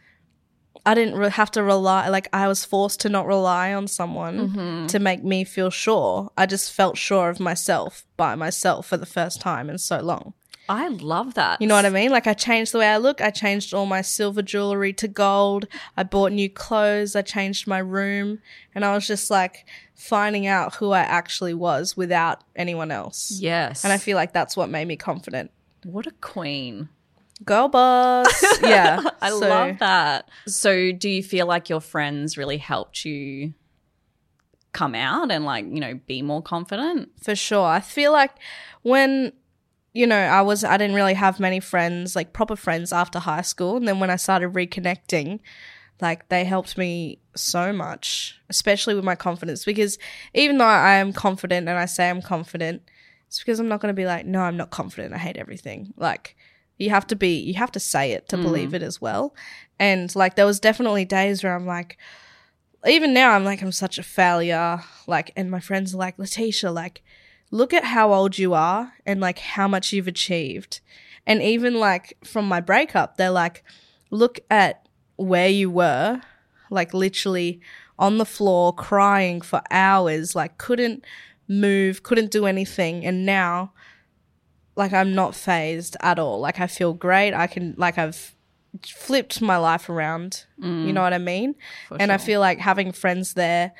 I 0.86 0.94
didn't 0.94 1.16
re- 1.16 1.30
have 1.30 1.52
to 1.52 1.64
rely. 1.64 2.08
Like 2.10 2.28
I 2.34 2.48
was 2.48 2.64
forced 2.66 3.00
to 3.02 3.10
not 3.10 3.26
rely 3.28 3.74
on 3.74 3.88
someone 3.88 4.50
Mm-hmm. 4.50 4.88
to 4.88 5.00
make 5.00 5.24
me 5.24 5.44
feel 5.44 5.70
sure. 5.70 6.30
I 6.38 6.46
just 6.46 6.72
felt 6.74 6.98
sure 6.98 7.30
of 7.30 7.40
myself 7.40 8.06
by 8.18 8.36
myself 8.36 8.88
for 8.88 8.98
the 8.98 9.06
first 9.06 9.42
time 9.42 9.70
in 9.70 9.78
so 9.78 10.00
long. 10.02 10.34
I 10.70 10.90
love 10.90 11.36
that. 11.36 11.62
You 11.62 11.68
know 11.68 11.76
what 11.76 11.86
I 11.86 11.90
mean? 11.90 12.10
Like 12.12 12.28
I 12.28 12.34
changed 12.34 12.74
the 12.74 12.80
way 12.80 12.88
I 12.90 12.98
look. 12.98 13.22
I 13.22 13.30
changed 13.30 13.74
all 13.74 13.86
my 13.86 14.02
silver 14.02 14.42
jewelry 14.42 14.92
to 14.94 15.08
gold. 15.08 15.66
I 15.96 16.04
bought 16.04 16.34
new 16.34 16.50
clothes. 16.50 17.16
I 17.16 17.22
changed 17.22 17.68
my 17.68 17.78
room, 17.80 18.40
and 18.76 18.84
I 18.84 18.94
was 18.94 19.08
just 19.08 19.32
like 19.32 19.66
finding 19.96 20.46
out 20.46 20.76
who 20.76 20.92
I 20.92 21.00
actually 21.00 21.54
was 21.54 21.96
without 21.96 22.44
anyone 22.56 22.92
else. 22.92 23.32
Yes. 23.40 23.86
And 23.86 23.94
I 23.94 23.98
feel 23.98 24.18
like 24.18 24.34
that's 24.34 24.58
what 24.58 24.70
made 24.70 24.90
me 24.90 24.98
confident. 24.98 25.52
what 25.86 26.06
a 26.06 26.12
queen. 26.20 26.90
Girl 27.46 27.68
boss. 27.68 28.44
Yeah. 28.62 29.02
I 29.22 29.30
So- 29.30 29.40
love 29.40 29.80
that. 29.80 30.30
So, 30.48 30.92
do 30.92 31.08
you 31.10 31.22
feel 31.24 31.46
like 31.46 31.70
your 31.70 31.82
friends 31.82 32.38
really 32.38 32.58
helped 32.58 33.06
you 33.06 33.54
come 34.74 34.96
out 34.96 35.32
and, 35.32 35.46
like, 35.46 35.66
you 35.66 35.80
know, 35.80 36.00
be 36.08 36.22
more 36.22 36.42
confident? 36.42 37.10
for 37.22 37.36
sure. 37.36 37.66
I 37.66 37.80
feel 37.80 38.12
like 38.12 38.32
when 38.84 39.34
you 39.94 40.06
know, 40.06 40.16
I 40.20 40.42
was 40.44 40.64
I 40.64 40.78
didn't 40.78 40.96
really 40.96 41.16
have 41.16 41.40
many 41.40 41.60
friends, 41.60 42.16
like 42.16 42.32
proper 42.32 42.56
friends 42.56 42.94
after 42.94 43.18
high 43.18 43.42
school, 43.42 43.78
and 43.78 43.88
then 43.88 44.00
when 44.00 44.12
I 44.12 44.16
started 44.16 44.54
reconnecting, 44.54 45.40
like 46.02 46.30
they 46.30 46.44
helped 46.44 46.78
me 46.78 47.20
so 47.36 47.74
much, 47.74 48.40
especially 48.48 48.94
with 48.94 49.04
my 49.04 49.16
confidence 49.16 49.66
because 49.66 49.98
even 50.36 50.60
though 50.60 50.66
I 50.66 50.96
am 50.96 51.14
confident 51.14 51.68
and 51.68 51.80
I 51.80 51.86
say 51.86 52.12
I'm 52.12 52.22
confident, 52.22 52.84
it's 53.26 53.40
because 53.40 53.60
I'm 53.60 53.68
not 53.68 53.80
going 53.82 53.90
to 53.92 54.00
be 54.00 54.06
like, 54.06 54.28
no, 54.28 54.42
I'm 54.42 54.58
not 54.58 54.70
confident. 54.70 55.16
I 55.16 55.18
hate 55.18 55.38
everything. 55.38 55.94
Like 55.98 56.36
you 56.78 56.90
have 56.90 57.08
to 57.08 57.16
be 57.16 57.40
you 57.40 57.56
have 57.56 57.72
to 57.72 57.80
say 57.80 58.12
it 58.12 58.30
to 58.30 58.38
mm. 58.38 58.44
believe 58.44 58.74
it 58.74 58.84
as 58.84 59.02
well. 59.02 59.36
And 59.80 60.14
like 60.16 60.36
there 60.36 60.46
was 60.46 60.60
definitely 60.60 61.06
days 61.06 61.44
where 61.44 61.56
I'm 61.56 61.66
like 61.66 61.98
even 62.86 63.14
now 63.14 63.32
I'm 63.32 63.44
like 63.44 63.62
I'm 63.62 63.72
such 63.72 63.98
a 63.98 64.04
failure. 64.04 64.82
Like 65.08 65.32
and 65.36 65.52
my 65.52 65.60
friends 65.60 65.94
are 65.94 65.98
like, 65.98 66.18
Letitia, 66.20 66.72
like 66.72 67.04
look 67.52 67.74
at 67.74 67.86
how 67.86 68.14
old 68.14 68.38
you 68.38 68.54
are 68.54 68.94
and 69.06 69.20
like 69.20 69.40
how 69.40 69.68
much 69.68 69.94
you've 69.94 70.08
achieved. 70.08 70.82
And 71.26 71.42
even 71.42 71.76
like 71.76 72.18
from 72.24 72.48
my 72.48 72.62
breakup, 72.62 73.18
they're 73.18 73.30
like, 73.30 73.64
look 74.10 74.40
at 74.50 74.88
where 75.18 75.50
you 75.50 75.70
were, 75.70 76.22
like 76.70 76.94
literally 76.94 77.60
on 78.00 78.18
the 78.18 78.26
floor 78.26 78.74
crying 78.74 79.42
for 79.42 79.62
hours, 79.72 80.36
like 80.36 80.58
couldn't 80.58 81.04
move, 81.48 82.04
couldn't 82.04 82.32
do 82.32 82.46
anything. 82.46 83.06
And 83.06 83.26
now, 83.26 83.74
like, 84.78 84.94
I'm 84.94 85.14
not 85.14 85.36
fazed 85.36 85.98
at 86.02 86.20
all. 86.20 86.40
Like, 86.40 86.60
I 86.60 86.68
feel 86.68 86.94
great. 86.94 87.34
I 87.34 87.48
can, 87.48 87.74
like, 87.78 87.98
I've 87.98 88.36
flipped 88.86 89.42
my 89.42 89.58
life 89.58 89.90
around. 89.90 90.46
Mm. 90.62 90.86
You 90.86 90.94
know 90.94 91.02
what 91.02 91.14
I 91.14 91.18
mean? 91.18 91.56
and 92.00 92.12
I 92.12 92.18
feel 92.18 92.40
like 92.40 92.60
having 92.60 92.92
friends 92.92 93.34
there 93.34 93.74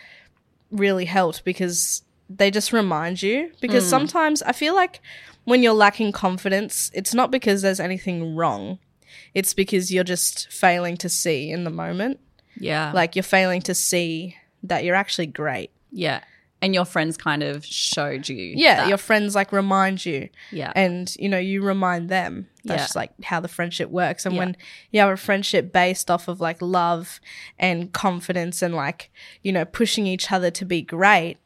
really 0.72 1.06
helped 1.06 1.44
because 1.46 2.02
they 2.30 2.52
just 2.52 2.74
remind 2.74 3.22
you. 3.22 3.52
Because 3.62 3.86
mm. 3.86 3.90
sometimes 3.90 4.42
I 4.42 4.52
feel 4.52 4.76
like 4.76 5.02
when 5.46 5.64
you're 5.64 5.74
lacking 5.74 6.12
confidence, 6.12 6.92
it's 6.94 7.14
not 7.14 7.32
because 7.32 7.62
there's 7.62 7.80
anything 7.80 8.36
wrong. 8.36 8.80
It's 9.34 9.54
because 9.54 9.94
you're 9.94 10.04
just 10.04 10.52
failing 10.52 10.98
to 10.98 11.10
see 11.10 11.52
in 11.52 11.64
the 11.64 11.70
moment. 11.70 12.20
Yeah. 12.60 12.92
Like 12.94 13.16
you're 13.16 13.24
failing 13.24 13.62
to 13.64 13.76
see 13.76 14.36
that 14.64 14.84
you're 14.84 14.96
actually 14.96 15.28
great. 15.28 15.72
yeah. 15.92 16.22
And 16.62 16.74
your 16.74 16.86
friends 16.86 17.18
kind 17.18 17.44
of 17.44 17.64
showed 17.64 18.28
you. 18.28 18.54
Yeah, 18.58 18.78
that. 18.78 18.88
your 18.90 18.98
friends 18.98 19.36
like 19.36 19.52
remind 19.52 20.04
you. 20.06 20.30
Yeah. 20.52 20.72
And 20.76 21.16
you 21.20 21.30
know, 21.30 21.38
you 21.38 21.62
remind 21.62 22.10
them. 22.10 22.48
That's 22.66 22.80
Yeah. 22.80 22.84
just 22.86 22.96
like 22.96 23.12
how 23.24 23.40
the 23.40 23.48
friendship 23.48 23.90
works. 23.92 24.26
And 24.26 24.34
Yeah. 24.34 24.40
when 24.40 24.58
you 24.92 25.00
have 25.02 25.10
a 25.12 25.18
friendship 25.18 25.72
based 25.72 26.10
off 26.10 26.28
of 26.28 26.42
like 26.42 26.60
love 26.62 27.20
and 27.60 27.94
confidence 27.94 28.64
and 28.64 28.74
like, 28.74 29.12
you 29.44 29.52
know, 29.52 29.66
pushing 29.66 30.08
each 30.08 30.32
other 30.32 30.50
to 30.52 30.66
be 30.66 30.82
great, 30.82 31.38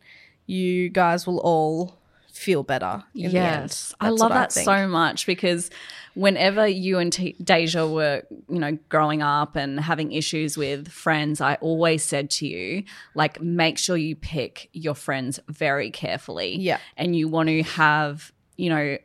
you 0.45 0.87
guys 0.89 1.27
will 1.27 1.39
all 1.39 1.97
feel 2.31 2.63
better 2.63 3.03
in 3.13 3.31
the 3.31 3.37
end. 3.37 3.63
Yes, 3.69 3.93
I 3.99 4.09
love 4.09 4.31
that 4.31 4.53
think. 4.53 4.63
so 4.65 4.87
much 4.87 5.25
because 5.25 5.69
whenever 6.13 6.67
you 6.67 6.97
and 6.97 7.11
T- 7.11 7.35
Deja 7.43 7.87
were, 7.87 8.23
you 8.49 8.59
know, 8.59 8.77
growing 8.89 9.21
up 9.21 9.55
and 9.55 9.79
having 9.79 10.11
issues 10.11 10.57
with 10.57 10.87
friends, 10.89 11.41
I 11.41 11.55
always 11.55 12.03
said 12.03 12.29
to 12.31 12.47
you, 12.47 12.83
like, 13.15 13.41
make 13.41 13.77
sure 13.77 13.97
you 13.97 14.15
pick 14.15 14.69
your 14.73 14.95
friends 14.95 15.39
very 15.47 15.89
carefully. 15.89 16.57
Yeah. 16.57 16.79
And 16.97 17.15
you 17.15 17.27
want 17.27 17.49
to 17.49 17.63
have, 17.63 18.31
you 18.57 18.69
know, 18.69 18.97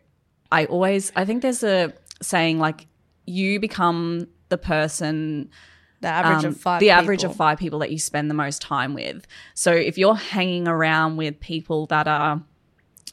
I 0.50 0.64
always, 0.66 1.12
I 1.16 1.24
think 1.24 1.42
there's 1.42 1.62
a 1.62 1.92
saying 2.22 2.58
like, 2.58 2.86
you 3.26 3.60
become 3.60 4.28
the 4.48 4.58
person 4.58 5.50
The 6.00 6.08
average 6.08 6.44
um, 6.44 6.50
of 6.50 6.56
five. 6.60 6.80
the 6.80 6.90
average 6.90 7.24
of 7.24 7.34
five 7.34 7.58
people 7.58 7.80
that 7.80 7.90
you 7.90 7.98
spend 7.98 8.30
the 8.30 8.34
most 8.34 8.62
time 8.62 8.94
with. 8.94 9.26
So 9.54 9.72
if 9.72 9.98
you're 9.98 10.14
hanging 10.14 10.68
around 10.68 11.16
with 11.16 11.40
people 11.40 11.86
that 11.86 12.06
are, 12.06 12.42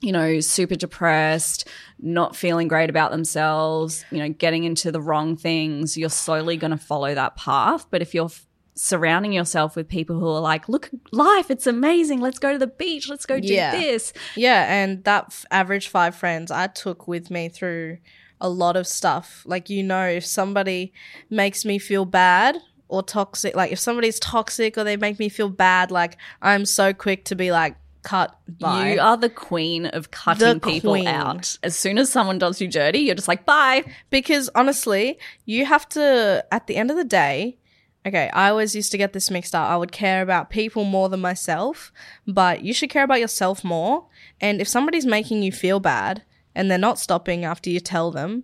you 0.04 0.12
know, 0.12 0.42
super 0.42 0.76
depressed, 0.76 1.68
not 2.00 2.36
feeling 2.36 2.68
great 2.68 2.90
about 2.90 3.12
themselves, 3.12 4.04
you 4.12 4.20
know, 4.20 4.30
getting 4.30 4.66
into 4.66 4.92
the 4.92 5.00
wrong 5.02 5.38
things, 5.38 5.96
you're 5.98 6.10
slowly 6.10 6.58
going 6.58 6.72
to 6.72 6.78
follow 6.78 7.16
that 7.16 7.38
path. 7.38 7.86
But 7.90 8.02
if 8.02 8.14
you're 8.14 8.26
f- 8.26 8.46
surrounding 8.76 9.32
yourself 9.32 9.76
with 9.78 9.88
people 9.88 10.20
who 10.20 10.28
are 10.28 10.42
like, 10.42 10.68
look, 10.68 10.90
life, 11.14 11.50
it's 11.50 11.68
amazing. 11.68 12.20
Let's 12.20 12.38
go 12.40 12.52
to 12.52 12.60
the 12.60 12.68
beach. 12.68 13.08
Let's 13.08 13.26
go 13.26 13.40
do 13.40 13.48
Yeah. 13.54 13.72
this. 13.80 14.12
Yeah, 14.36 14.66
and 14.74 15.04
that 15.06 15.26
f- 15.30 15.46
average 15.52 15.88
five 15.88 16.16
friends 16.16 16.52
I 16.52 16.68
took 16.68 17.08
with 17.08 17.32
me 17.32 17.48
through 17.48 18.00
a 18.42 18.50
lot 18.50 18.76
of 18.76 18.86
stuff. 18.86 19.44
Like, 19.46 19.70
you 19.70 19.84
know, 19.84 20.06
if 20.06 20.26
somebody 20.26 20.92
makes 21.30 21.64
me 21.64 21.80
feel 21.80 22.04
bad 22.04 22.58
or 22.90 23.04
toxic, 23.04 23.56
like 23.56 23.72
if 23.72 23.80
somebody's 23.80 24.20
toxic 24.20 24.78
or 24.78 24.84
they 24.84 24.98
make 24.98 25.18
me 25.18 25.30
feel 25.30 25.50
bad, 25.50 25.92
like 25.92 26.18
I'm 26.42 26.66
so 26.66 26.94
quick 26.94 27.24
to 27.26 27.36
be 27.36 27.52
like, 27.54 27.78
cut 28.04 28.38
bye. 28.48 28.94
You 28.94 29.02
are 29.02 29.18
the 29.18 29.30
queen 29.30 29.88
of 29.88 30.12
cutting 30.12 30.48
The 30.48 30.60
people 30.60 30.94
queen. 30.94 31.08
out. 31.08 31.58
As 31.64 31.76
soon 31.76 31.98
as 31.98 32.12
someone 32.12 32.38
does 32.38 32.62
you 32.62 32.68
dirty, 32.68 33.00
you're 33.00 33.16
just 33.16 33.28
like, 33.28 33.46
bye. 33.46 33.84
because 34.10 34.50
honestly, 34.54 35.18
you 35.46 35.66
have 35.66 35.90
to, 35.90 36.46
at 36.52 36.68
the 36.68 36.76
end 36.76 36.92
of 36.92 36.98
the 36.98 37.04
day, 37.04 37.58
okay, 38.06 38.30
I 38.34 38.50
always 38.50 38.76
used 38.76 38.92
to 38.92 38.98
get 38.98 39.14
this 39.14 39.32
mixed 39.32 39.56
up. 39.56 39.70
I 39.70 39.78
would 39.78 39.92
care 39.92 40.22
about 40.22 40.50
people 40.50 40.84
more 40.84 41.10
than 41.10 41.22
myself, 41.22 41.92
but 42.28 42.64
you 42.64 42.74
should 42.74 42.90
care 42.90 43.04
about 43.04 43.22
yourself 43.22 43.64
more. 43.64 44.08
And 44.42 44.62
if 44.62 44.68
somebody's 44.68 45.06
making 45.06 45.42
you 45.42 45.52
feel 45.52 45.80
bad 45.80 46.24
and 46.54 46.70
they're 46.70 46.78
not 46.78 47.00
stopping 47.00 47.46
after 47.46 47.70
you 47.70 47.80
tell 47.80 48.12
them, 48.12 48.44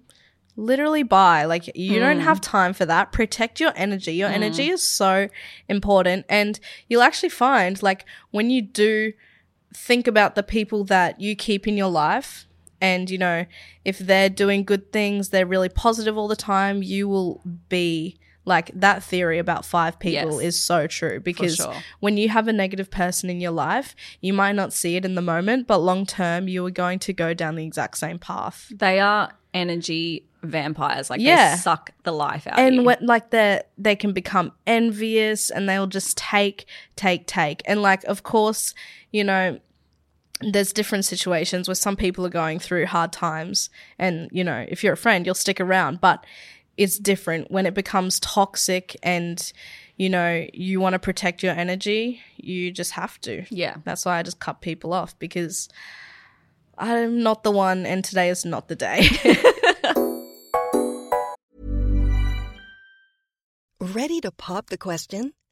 literally 0.56 1.04
bye. 1.04 1.46
Like, 1.46 1.76
you 1.76 2.00
don't 2.00 2.20
mm. 2.20 2.24
have 2.24 2.42
time 2.42 2.74
for 2.74 2.86
that. 2.86 3.12
Protect 3.12 3.60
your 3.60 3.74
energy. 3.76 4.14
Your 4.14 4.30
mm. 4.30 4.34
energy 4.34 4.70
is 4.70 4.88
so 4.88 5.30
important. 5.68 6.26
And 6.30 6.60
you'll 6.88 7.02
actually 7.02 7.30
find, 7.30 7.82
like, 7.82 8.06
when 8.32 8.50
you 8.50 8.62
do 8.62 9.14
think 9.74 10.08
about 10.08 10.36
the 10.36 10.44
people 10.44 10.84
that 10.86 11.20
you 11.22 11.36
keep 11.36 11.68
in 11.68 11.78
your 11.78 11.90
life 11.90 12.46
and 12.82 13.10
you 13.10 13.18
know 13.18 13.46
if 13.86 14.00
they're 14.00 14.30
doing 14.30 14.64
good 14.64 14.92
things 14.92 15.30
they're 15.30 15.46
really 15.46 15.70
positive 15.70 16.18
all 16.18 16.28
the 16.28 16.36
time 16.36 16.82
you 16.82 17.08
will 17.08 17.42
be 17.70 18.18
Like 18.46 18.72
that 18.74 19.04
theory 19.04 19.38
about 19.38 19.64
five 19.66 20.00
people 20.00 20.42
Yes. 20.42 20.56
is 20.56 20.62
so 20.62 20.88
true 20.88 21.20
because 21.20 21.56
sure. 21.58 21.76
when 22.00 22.18
you 22.18 22.30
have 22.30 22.48
a 22.48 22.54
negative 22.54 22.90
person 22.90 23.30
in 23.30 23.40
your 23.42 23.52
life, 23.52 23.96
you 24.22 24.34
might 24.34 24.56
not 24.56 24.74
see 24.74 24.96
it 24.96 25.06
in 25.06 25.14
the 25.14 25.22
moment, 25.22 25.68
but 25.68 25.78
long 25.80 26.06
term, 26.06 26.48
you 26.48 26.66
are 26.66 26.72
going 26.72 26.98
to 27.00 27.14
go 27.14 27.34
down 27.36 27.56
the 27.58 27.66
exact 27.66 27.98
same 27.98 28.18
path. 28.18 28.72
They 28.76 29.00
are 29.00 29.34
energy 29.54 30.24
vampires. 30.42 31.10
Like 31.12 31.22
Yeah. 31.22 31.52
they 31.52 31.62
suck 31.62 31.92
the 32.04 32.12
life 32.14 32.48
out 32.48 32.54
of 32.58 32.66
and 32.66 32.86
like 33.14 33.30
they 33.30 33.62
they 33.78 33.96
can 33.96 34.14
become 34.14 34.52
envious 34.66 35.52
and 35.52 35.68
they'll 35.68 35.88
just 36.00 36.18
take 36.18 36.66
take 36.96 37.28
take 37.28 37.62
and 37.66 37.82
like 37.82 38.04
of 38.06 38.24
course 38.24 38.74
you 39.12 39.24
know 39.24 39.60
there's 40.42 40.72
different 40.72 41.04
situations 41.04 41.68
where 41.68 41.76
some 41.76 41.96
people 41.98 42.26
are 42.26 42.30
going 42.30 42.60
through 42.60 42.86
hard 42.86 43.12
times 43.12 43.70
and 43.98 44.30
you 44.32 44.44
know 44.44 44.66
if 44.70 44.84
you're 44.84 44.94
a 44.94 44.98
friend 44.98 45.26
you'll 45.26 45.36
stick 45.36 45.60
around 45.60 46.00
but 46.00 46.26
it's 46.78 46.98
different 46.98 47.52
when 47.52 47.66
it 47.66 47.74
becomes 47.74 48.20
toxic 48.22 48.96
and 49.04 49.52
you 49.98 50.10
know 50.10 50.46
you 50.54 50.80
want 50.80 50.94
to 50.94 51.00
protect 51.00 51.44
your 51.44 51.54
energy 51.54 52.22
you 52.38 52.72
just 52.72 52.92
have 52.92 53.20
to 53.22 53.44
Yeah. 53.50 53.78
that's 53.84 54.06
why 54.06 54.18
i 54.20 54.24
just 54.24 54.40
cut 54.40 54.62
people 54.62 54.94
off 54.94 55.18
because 55.20 55.68
i'm 56.78 57.22
not 57.22 57.44
the 57.44 57.52
one 57.52 57.86
and 57.86 58.04
today 58.06 58.30
is 58.30 58.46
not 58.46 58.70
the 58.70 58.76
day 58.76 59.10
Ready 63.82 64.20
to 64.22 64.32
pop 64.32 64.70
the 64.70 64.78
question? 64.78 65.32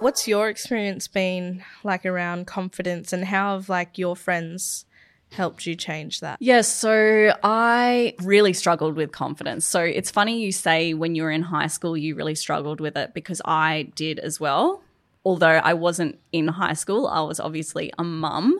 What's 0.00 0.26
your 0.26 0.48
experience 0.48 1.08
been 1.08 1.62
like 1.84 2.06
around 2.06 2.46
confidence 2.46 3.12
and 3.12 3.22
how 3.22 3.56
have 3.56 3.68
like 3.68 3.98
your 3.98 4.16
friends 4.16 4.86
helped 5.30 5.66
you 5.66 5.76
change 5.76 6.20
that? 6.20 6.38
Yes, 6.40 6.68
so 6.68 7.34
I 7.44 8.14
really 8.22 8.54
struggled 8.54 8.96
with 8.96 9.12
confidence. 9.12 9.66
So 9.66 9.82
it's 9.82 10.10
funny 10.10 10.40
you 10.40 10.52
say 10.52 10.94
when 10.94 11.14
you 11.14 11.22
were 11.22 11.30
in 11.30 11.42
high 11.42 11.66
school 11.66 11.98
you 11.98 12.14
really 12.14 12.34
struggled 12.34 12.80
with 12.80 12.96
it 12.96 13.12
because 13.12 13.42
I 13.44 13.92
did 13.94 14.18
as 14.18 14.40
well. 14.40 14.82
Although 15.22 15.60
I 15.62 15.74
wasn't 15.74 16.18
in 16.32 16.48
high 16.48 16.72
school, 16.72 17.06
I 17.06 17.20
was 17.20 17.38
obviously 17.38 17.92
a 17.98 18.02
mum 18.02 18.58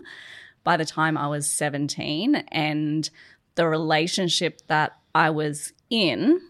by 0.63 0.77
the 0.77 0.85
time 0.85 1.17
I 1.17 1.27
was 1.27 1.51
17 1.51 2.35
and 2.35 3.09
the 3.55 3.67
relationship 3.67 4.61
that 4.67 4.99
I 5.15 5.31
was 5.31 5.73
in 5.89 6.43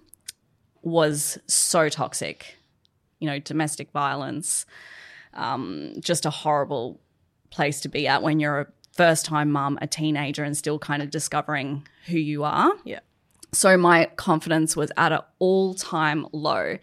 was 0.83 1.39
so 1.47 1.89
toxic. 1.89 2.57
You 3.21 3.29
know, 3.29 3.39
domestic 3.39 3.93
violence, 3.93 4.67
um, 5.35 5.95
just 6.01 6.27
a 6.27 6.31
horrible 6.31 7.01
place 7.51 7.81
to 7.83 7.89
be 7.89 8.09
at 8.09 8.23
when 8.23 8.41
you're 8.41 8.61
a 8.61 8.67
first 8.93 9.25
time 9.25 9.51
mum, 9.51 9.79
a 9.81 9.87
teenager, 9.87 10.45
and 10.45 10.57
still 10.57 10.79
kind 10.79 11.03
of 11.03 11.11
discovering 11.11 11.87
who 12.07 12.19
you 12.19 12.45
are. 12.45 12.73
Yeah. 12.85 13.01
So 13.53 13.77
my 13.77 14.07
confidence 14.17 14.77
was 14.77 14.93
at 14.97 15.13
an 15.13 15.21
all 15.39 15.75
time 15.75 16.27
low. 16.33 16.79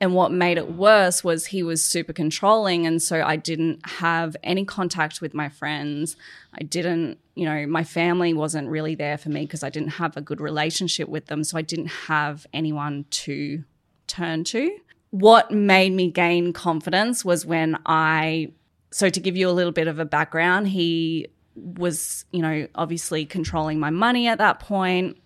And 0.00 0.14
what 0.14 0.32
made 0.32 0.58
it 0.58 0.72
worse 0.72 1.22
was 1.22 1.46
he 1.46 1.62
was 1.62 1.84
super 1.84 2.12
controlling. 2.12 2.86
And 2.86 3.00
so 3.00 3.22
I 3.22 3.36
didn't 3.36 3.86
have 3.86 4.36
any 4.42 4.64
contact 4.64 5.20
with 5.20 5.32
my 5.32 5.48
friends. 5.48 6.16
I 6.52 6.64
didn't, 6.64 7.18
you 7.36 7.44
know, 7.44 7.68
my 7.68 7.84
family 7.84 8.34
wasn't 8.34 8.68
really 8.68 8.96
there 8.96 9.16
for 9.16 9.28
me 9.28 9.42
because 9.42 9.62
I 9.62 9.70
didn't 9.70 9.90
have 9.90 10.16
a 10.16 10.20
good 10.20 10.40
relationship 10.40 11.08
with 11.08 11.26
them. 11.26 11.44
So 11.44 11.56
I 11.56 11.62
didn't 11.62 11.86
have 11.86 12.48
anyone 12.52 13.04
to 13.10 13.62
turn 14.08 14.42
to. 14.44 14.76
What 15.12 15.50
made 15.50 15.92
me 15.92 16.10
gain 16.10 16.52
confidence 16.52 17.24
was 17.24 17.46
when 17.46 17.78
I, 17.86 18.52
so 18.90 19.08
to 19.08 19.20
give 19.20 19.36
you 19.36 19.48
a 19.48 19.52
little 19.52 19.72
bit 19.72 19.86
of 19.86 19.98
a 19.98 20.04
background, 20.04 20.68
he 20.68 21.28
was, 21.54 22.24
you 22.32 22.42
know, 22.42 22.66
obviously 22.74 23.24
controlling 23.24 23.78
my 23.78 23.90
money 23.90 24.26
at 24.26 24.38
that 24.38 24.58
point 24.58 25.16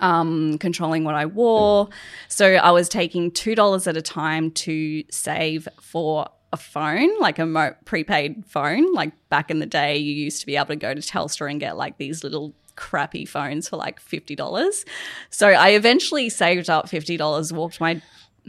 um, 0.00 0.58
controlling 0.58 1.04
what 1.04 1.14
I 1.14 1.26
wore. 1.26 1.88
So 2.28 2.54
I 2.54 2.70
was 2.70 2.88
taking 2.88 3.30
$2 3.30 3.86
at 3.86 3.96
a 3.96 4.02
time 4.02 4.50
to 4.52 5.04
save 5.10 5.68
for 5.80 6.28
a 6.52 6.56
phone, 6.56 7.18
like 7.20 7.38
a 7.38 7.46
mo- 7.46 7.74
prepaid 7.84 8.44
phone. 8.46 8.92
Like 8.92 9.12
back 9.28 9.50
in 9.50 9.58
the 9.58 9.66
day, 9.66 9.96
you 9.96 10.14
used 10.14 10.40
to 10.40 10.46
be 10.46 10.56
able 10.56 10.68
to 10.68 10.76
go 10.76 10.94
to 10.94 11.00
Telstra 11.00 11.50
and 11.50 11.60
get 11.60 11.76
like 11.76 11.98
these 11.98 12.24
little 12.24 12.54
crappy 12.76 13.24
phones 13.24 13.68
for 13.68 13.76
like 13.76 14.00
$50. 14.00 14.84
So 15.30 15.48
I 15.48 15.70
eventually 15.70 16.28
saved 16.28 16.70
up 16.70 16.88
$50, 16.88 17.52
walked 17.52 17.80
my 17.80 18.00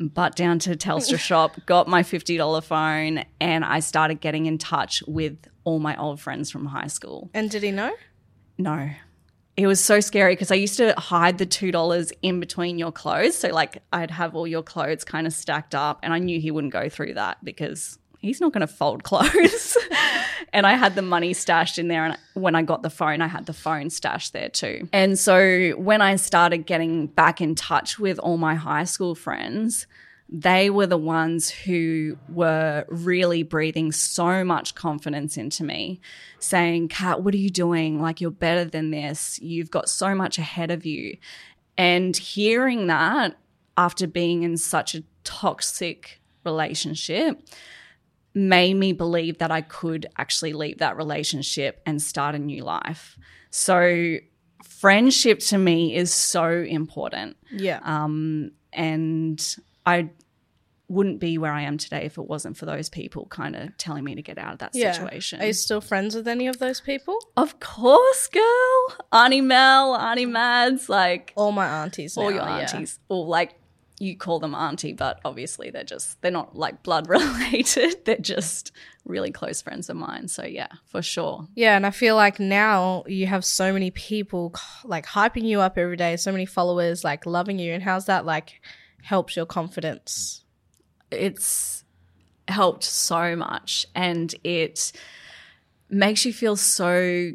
butt 0.07 0.35
down 0.35 0.59
to 0.59 0.75
Telstra 0.75 1.19
shop, 1.19 1.57
got 1.65 1.87
my 1.87 2.03
$50 2.03 2.63
phone, 2.63 3.23
and 3.39 3.65
I 3.65 3.79
started 3.79 4.21
getting 4.21 4.45
in 4.45 4.57
touch 4.57 5.03
with 5.07 5.37
all 5.63 5.79
my 5.79 5.95
old 5.97 6.19
friends 6.19 6.49
from 6.49 6.65
high 6.65 6.87
school. 6.87 7.29
And 7.33 7.49
did 7.49 7.63
he 7.63 7.71
know? 7.71 7.93
No. 8.57 8.89
It 9.57 9.67
was 9.67 9.83
so 9.83 9.99
scary 9.99 10.33
because 10.33 10.51
I 10.51 10.55
used 10.55 10.77
to 10.77 10.93
hide 10.97 11.37
the 11.37 11.45
$2 11.45 12.13
in 12.21 12.39
between 12.39 12.79
your 12.79 12.93
clothes. 12.93 13.35
So, 13.35 13.49
like, 13.49 13.83
I'd 13.91 14.11
have 14.11 14.35
all 14.35 14.47
your 14.47 14.63
clothes 14.63 15.03
kind 15.03 15.27
of 15.27 15.33
stacked 15.33 15.75
up, 15.75 15.99
and 16.01 16.13
I 16.13 16.19
knew 16.19 16.39
he 16.39 16.49
wouldn't 16.49 16.71
go 16.71 16.87
through 16.87 17.15
that 17.15 17.43
because 17.43 17.99
he's 18.19 18.39
not 18.39 18.53
going 18.53 18.61
to 18.61 18.67
fold 18.67 19.03
clothes. 19.03 19.77
and 20.53 20.67
I 20.67 20.75
had 20.75 20.95
the 20.95 21.01
money 21.01 21.33
stashed 21.33 21.79
in 21.79 21.87
there. 21.87 22.05
And 22.05 22.17
when 22.35 22.55
I 22.55 22.61
got 22.61 22.83
the 22.83 22.89
phone, 22.89 23.21
I 23.21 23.27
had 23.27 23.47
the 23.47 23.53
phone 23.53 23.89
stashed 23.89 24.33
there 24.33 24.49
too. 24.49 24.87
And 24.93 25.17
so, 25.17 25.71
when 25.71 26.01
I 26.01 26.15
started 26.17 26.65
getting 26.65 27.07
back 27.07 27.41
in 27.41 27.55
touch 27.55 27.97
with 27.97 28.19
all 28.19 28.37
my 28.37 28.55
high 28.55 28.83
school 28.83 29.15
friends, 29.15 29.87
they 30.31 30.69
were 30.69 30.85
the 30.85 30.97
ones 30.97 31.49
who 31.49 32.15
were 32.29 32.85
really 32.87 33.41
breathing 33.41 33.91
so 33.91 34.43
much 34.43 34.75
confidence 34.75 35.37
into 35.37 35.63
me, 35.63 35.99
saying, 36.37 36.89
Kat, 36.89 37.23
what 37.23 37.33
are 37.33 37.37
you 37.37 37.49
doing? 37.49 37.99
Like, 37.99 38.21
you're 38.21 38.29
better 38.29 38.63
than 38.63 38.91
this. 38.91 39.39
You've 39.41 39.71
got 39.71 39.89
so 39.89 40.13
much 40.13 40.37
ahead 40.37 40.69
of 40.69 40.85
you. 40.85 41.17
And 41.77 42.15
hearing 42.15 42.87
that 42.87 43.37
after 43.75 44.05
being 44.05 44.43
in 44.43 44.57
such 44.57 44.93
a 44.93 45.03
toxic 45.23 46.21
relationship 46.43 47.41
made 48.33 48.75
me 48.75 48.93
believe 48.93 49.39
that 49.39 49.51
I 49.51 49.61
could 49.61 50.07
actually 50.17 50.53
leave 50.53 50.79
that 50.79 50.97
relationship 50.97 51.81
and 51.85 52.01
start 52.01 52.35
a 52.35 52.39
new 52.39 52.63
life. 52.63 53.17
So, 53.49 54.17
friendship 54.63 55.39
to 55.39 55.57
me 55.57 55.95
is 55.95 56.13
so 56.13 56.49
important. 56.49 57.37
Yeah. 57.51 57.79
Um, 57.83 58.51
and 58.71 59.55
I 59.85 60.09
wouldn't 60.87 61.19
be 61.19 61.37
where 61.37 61.51
I 61.51 61.61
am 61.61 61.77
today 61.77 62.05
if 62.05 62.17
it 62.17 62.23
wasn't 62.27 62.57
for 62.57 62.65
those 62.65 62.89
people 62.89 63.27
kind 63.27 63.55
of 63.55 63.77
telling 63.77 64.03
me 64.03 64.15
to 64.15 64.21
get 64.21 64.37
out 64.37 64.53
of 64.53 64.59
that 64.59 64.71
yeah. 64.73 64.91
situation. 64.91 65.41
Are 65.41 65.45
you 65.45 65.53
still 65.53 65.81
friends 65.81 66.15
with 66.15 66.27
any 66.27 66.47
of 66.47 66.59
those 66.59 66.81
people? 66.81 67.17
of 67.37 67.59
course, 67.59 68.27
girl. 68.27 68.97
Auntie 69.11 69.41
Mel, 69.41 69.95
Auntie 69.95 70.25
Mads, 70.25 70.89
like 70.89 71.31
All 71.35 71.51
my 71.51 71.67
aunties. 71.83 72.17
all 72.17 72.29
now, 72.31 72.35
your 72.35 72.45
yeah. 72.45 72.57
aunties. 72.57 72.99
Or 73.07 73.25
like 73.25 73.53
you 73.99 74.17
call 74.17 74.39
them 74.39 74.55
auntie, 74.55 74.93
but 74.93 75.19
obviously 75.25 75.69
they're 75.69 75.83
just 75.83 76.21
they're 76.21 76.31
not 76.31 76.55
like 76.55 76.81
blood 76.83 77.07
related. 77.09 78.05
they're 78.05 78.17
just 78.17 78.71
really 79.05 79.31
close 79.31 79.61
friends 79.61 79.89
of 79.89 79.97
mine. 79.97 80.27
So 80.27 80.43
yeah, 80.43 80.69
for 80.85 81.01
sure. 81.01 81.47
Yeah, 81.55 81.75
and 81.75 81.85
I 81.85 81.91
feel 81.91 82.15
like 82.15 82.39
now 82.39 83.03
you 83.07 83.27
have 83.27 83.45
so 83.45 83.71
many 83.73 83.91
people 83.91 84.53
like 84.83 85.05
hyping 85.05 85.43
you 85.43 85.59
up 85.61 85.77
every 85.77 85.97
day, 85.97 86.17
so 86.17 86.31
many 86.31 86.45
followers 86.45 87.03
like 87.03 87.25
loving 87.25 87.59
you, 87.59 87.73
and 87.73 87.83
how's 87.83 88.05
that 88.05 88.25
like 88.25 88.61
helps 89.03 89.35
your 89.35 89.45
confidence? 89.45 90.43
It's 91.11 91.83
helped 92.47 92.83
so 92.83 93.35
much 93.35 93.85
and 93.93 94.33
it 94.43 94.91
makes 95.89 96.25
you 96.25 96.33
feel 96.33 96.55
so 96.55 97.31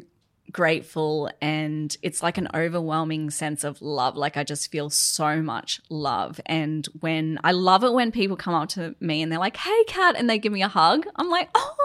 grateful 0.55 1.29
and 1.41 1.97
it's 2.01 2.23
like 2.23 2.37
an 2.37 2.47
overwhelming 2.55 3.29
sense 3.29 3.65
of 3.65 3.81
love 3.81 4.15
like 4.15 4.37
i 4.37 4.43
just 4.45 4.71
feel 4.71 4.89
so 4.89 5.41
much 5.41 5.81
love 5.89 6.39
and 6.45 6.87
when 7.01 7.37
i 7.43 7.51
love 7.51 7.83
it 7.83 7.91
when 7.91 8.09
people 8.09 8.37
come 8.37 8.53
up 8.53 8.69
to 8.69 8.95
me 9.01 9.21
and 9.21 9.29
they're 9.29 9.37
like 9.37 9.57
hey 9.57 9.83
kat 9.85 10.15
and 10.17 10.29
they 10.29 10.39
give 10.39 10.53
me 10.53 10.63
a 10.63 10.69
hug 10.69 11.05
i'm 11.17 11.29
like 11.29 11.49
oh 11.55 11.75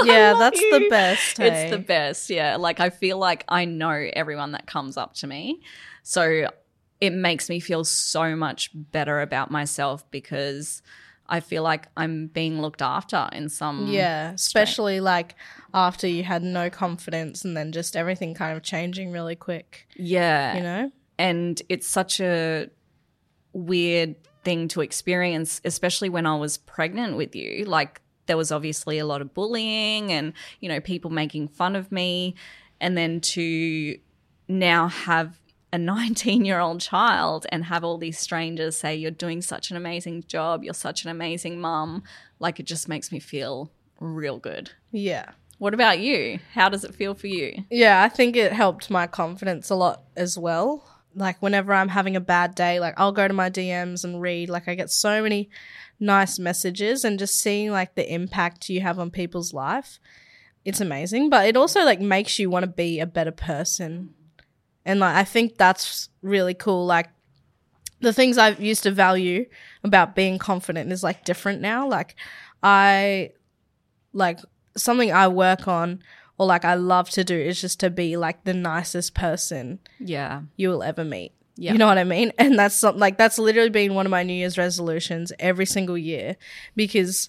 yeah 0.06 0.32
that's 0.32 0.58
you. 0.58 0.78
the 0.78 0.88
best 0.88 1.36
hey? 1.36 1.48
it's 1.48 1.70
the 1.70 1.78
best 1.78 2.30
yeah 2.30 2.56
like 2.56 2.80
i 2.80 2.88
feel 2.88 3.18
like 3.18 3.44
i 3.48 3.66
know 3.66 4.08
everyone 4.14 4.52
that 4.52 4.66
comes 4.66 4.96
up 4.96 5.12
to 5.12 5.26
me 5.26 5.60
so 6.02 6.48
it 7.02 7.12
makes 7.12 7.50
me 7.50 7.60
feel 7.60 7.84
so 7.84 8.34
much 8.34 8.70
better 8.72 9.20
about 9.20 9.50
myself 9.50 10.10
because 10.10 10.80
I 11.30 11.40
feel 11.40 11.62
like 11.62 11.86
I'm 11.96 12.26
being 12.26 12.60
looked 12.60 12.82
after 12.82 13.28
in 13.32 13.48
some 13.48 13.86
Yeah, 13.86 14.32
especially 14.32 14.96
strength. 14.96 15.04
like 15.04 15.34
after 15.72 16.06
you 16.08 16.24
had 16.24 16.42
no 16.42 16.68
confidence 16.68 17.44
and 17.44 17.56
then 17.56 17.70
just 17.72 17.96
everything 17.96 18.34
kind 18.34 18.56
of 18.56 18.62
changing 18.62 19.12
really 19.12 19.36
quick. 19.36 19.86
Yeah. 19.96 20.56
You 20.56 20.62
know? 20.62 20.92
And 21.18 21.62
it's 21.68 21.86
such 21.86 22.20
a 22.20 22.68
weird 23.52 24.16
thing 24.42 24.68
to 24.68 24.80
experience, 24.80 25.60
especially 25.64 26.08
when 26.08 26.26
I 26.26 26.36
was 26.36 26.58
pregnant 26.58 27.16
with 27.16 27.36
you. 27.36 27.64
Like 27.64 28.00
there 28.26 28.36
was 28.36 28.50
obviously 28.50 28.98
a 28.98 29.06
lot 29.06 29.20
of 29.22 29.32
bullying 29.32 30.12
and, 30.12 30.32
you 30.60 30.68
know, 30.68 30.80
people 30.80 31.10
making 31.10 31.48
fun 31.48 31.76
of 31.76 31.92
me. 31.92 32.34
And 32.80 32.96
then 32.96 33.20
to 33.20 33.98
now 34.48 34.88
have 34.88 35.38
a 35.72 35.78
19 35.78 36.44
year 36.44 36.60
old 36.60 36.80
child 36.80 37.46
and 37.50 37.64
have 37.64 37.84
all 37.84 37.98
these 37.98 38.18
strangers 38.18 38.76
say, 38.76 38.94
You're 38.94 39.10
doing 39.10 39.42
such 39.42 39.70
an 39.70 39.76
amazing 39.76 40.24
job, 40.26 40.64
you're 40.64 40.74
such 40.74 41.04
an 41.04 41.10
amazing 41.10 41.60
mum, 41.60 42.02
like 42.38 42.60
it 42.60 42.66
just 42.66 42.88
makes 42.88 43.12
me 43.12 43.18
feel 43.20 43.70
real 44.00 44.38
good. 44.38 44.70
Yeah. 44.90 45.30
What 45.58 45.74
about 45.74 46.00
you? 46.00 46.38
How 46.54 46.70
does 46.70 46.84
it 46.84 46.94
feel 46.94 47.14
for 47.14 47.26
you? 47.26 47.64
Yeah, 47.70 48.02
I 48.02 48.08
think 48.08 48.34
it 48.34 48.52
helped 48.52 48.88
my 48.88 49.06
confidence 49.06 49.68
a 49.68 49.74
lot 49.74 50.04
as 50.16 50.38
well. 50.38 50.82
Like 51.14 51.42
whenever 51.42 51.74
I'm 51.74 51.88
having 51.90 52.16
a 52.16 52.20
bad 52.20 52.54
day, 52.54 52.80
like 52.80 52.94
I'll 52.96 53.12
go 53.12 53.28
to 53.28 53.34
my 53.34 53.50
DMs 53.50 54.02
and 54.02 54.22
read. 54.22 54.48
Like 54.48 54.68
I 54.68 54.74
get 54.74 54.90
so 54.90 55.22
many 55.22 55.50
nice 55.98 56.38
messages 56.38 57.04
and 57.04 57.18
just 57.18 57.38
seeing 57.38 57.70
like 57.70 57.94
the 57.94 58.10
impact 58.10 58.70
you 58.70 58.80
have 58.80 58.98
on 58.98 59.10
people's 59.10 59.52
life. 59.52 59.98
It's 60.64 60.80
amazing, 60.80 61.28
but 61.28 61.46
it 61.46 61.56
also 61.56 61.84
like 61.84 62.00
makes 62.00 62.38
you 62.38 62.48
want 62.48 62.64
to 62.64 62.70
be 62.70 62.98
a 62.98 63.06
better 63.06 63.32
person. 63.32 64.14
And 64.84 65.00
like 65.00 65.16
I 65.16 65.24
think 65.24 65.56
that's 65.56 66.08
really 66.22 66.54
cool. 66.54 66.86
Like 66.86 67.08
the 68.00 68.12
things 68.12 68.38
I 68.38 68.50
used 68.50 68.82
to 68.84 68.90
value 68.90 69.46
about 69.84 70.14
being 70.14 70.38
confident 70.38 70.90
is 70.92 71.02
like 71.02 71.24
different 71.24 71.60
now. 71.60 71.86
Like 71.86 72.16
I 72.62 73.32
like 74.12 74.40
something 74.76 75.12
I 75.12 75.28
work 75.28 75.68
on 75.68 76.02
or 76.38 76.46
like 76.46 76.64
I 76.64 76.74
love 76.74 77.10
to 77.10 77.24
do 77.24 77.36
is 77.36 77.60
just 77.60 77.80
to 77.80 77.90
be 77.90 78.16
like 78.16 78.44
the 78.44 78.54
nicest 78.54 79.14
person 79.14 79.78
yeah 79.98 80.42
you 80.56 80.70
will 80.70 80.82
ever 80.82 81.04
meet. 81.04 81.32
Yeah. 81.56 81.72
You 81.72 81.78
know 81.78 81.86
what 81.86 81.98
I 81.98 82.04
mean? 82.04 82.32
And 82.38 82.58
that's 82.58 82.74
something 82.74 83.00
like 83.00 83.18
that's 83.18 83.38
literally 83.38 83.68
been 83.70 83.94
one 83.94 84.06
of 84.06 84.10
my 84.10 84.22
New 84.22 84.32
Year's 84.32 84.56
resolutions 84.56 85.32
every 85.38 85.66
single 85.66 85.98
year 85.98 86.36
because 86.74 87.28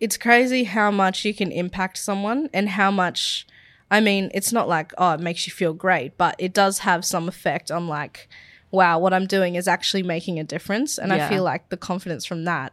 it's 0.00 0.18
crazy 0.18 0.64
how 0.64 0.90
much 0.90 1.24
you 1.24 1.32
can 1.32 1.50
impact 1.50 1.96
someone 1.96 2.50
and 2.52 2.68
how 2.68 2.90
much 2.90 3.46
I 3.90 4.00
mean, 4.00 4.30
it's 4.34 4.52
not 4.52 4.68
like, 4.68 4.92
oh, 4.98 5.12
it 5.12 5.20
makes 5.20 5.46
you 5.46 5.52
feel 5.52 5.72
great, 5.72 6.16
but 6.16 6.34
it 6.38 6.52
does 6.52 6.80
have 6.80 7.04
some 7.04 7.28
effect 7.28 7.70
on 7.70 7.86
like, 7.86 8.28
wow, 8.70 8.98
what 8.98 9.14
I'm 9.14 9.26
doing 9.26 9.54
is 9.54 9.68
actually 9.68 10.02
making 10.02 10.38
a 10.38 10.44
difference. 10.44 10.98
And 10.98 11.12
yeah. 11.12 11.26
I 11.26 11.28
feel 11.28 11.44
like 11.44 11.68
the 11.68 11.76
confidence 11.76 12.24
from 12.24 12.44
that 12.44 12.72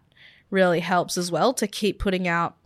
really 0.50 0.80
helps 0.80 1.17
as 1.17 1.32
well 1.32 1.54
to 1.54 1.67
keep 1.67 2.00
putting 2.00 2.28
out 2.28 2.58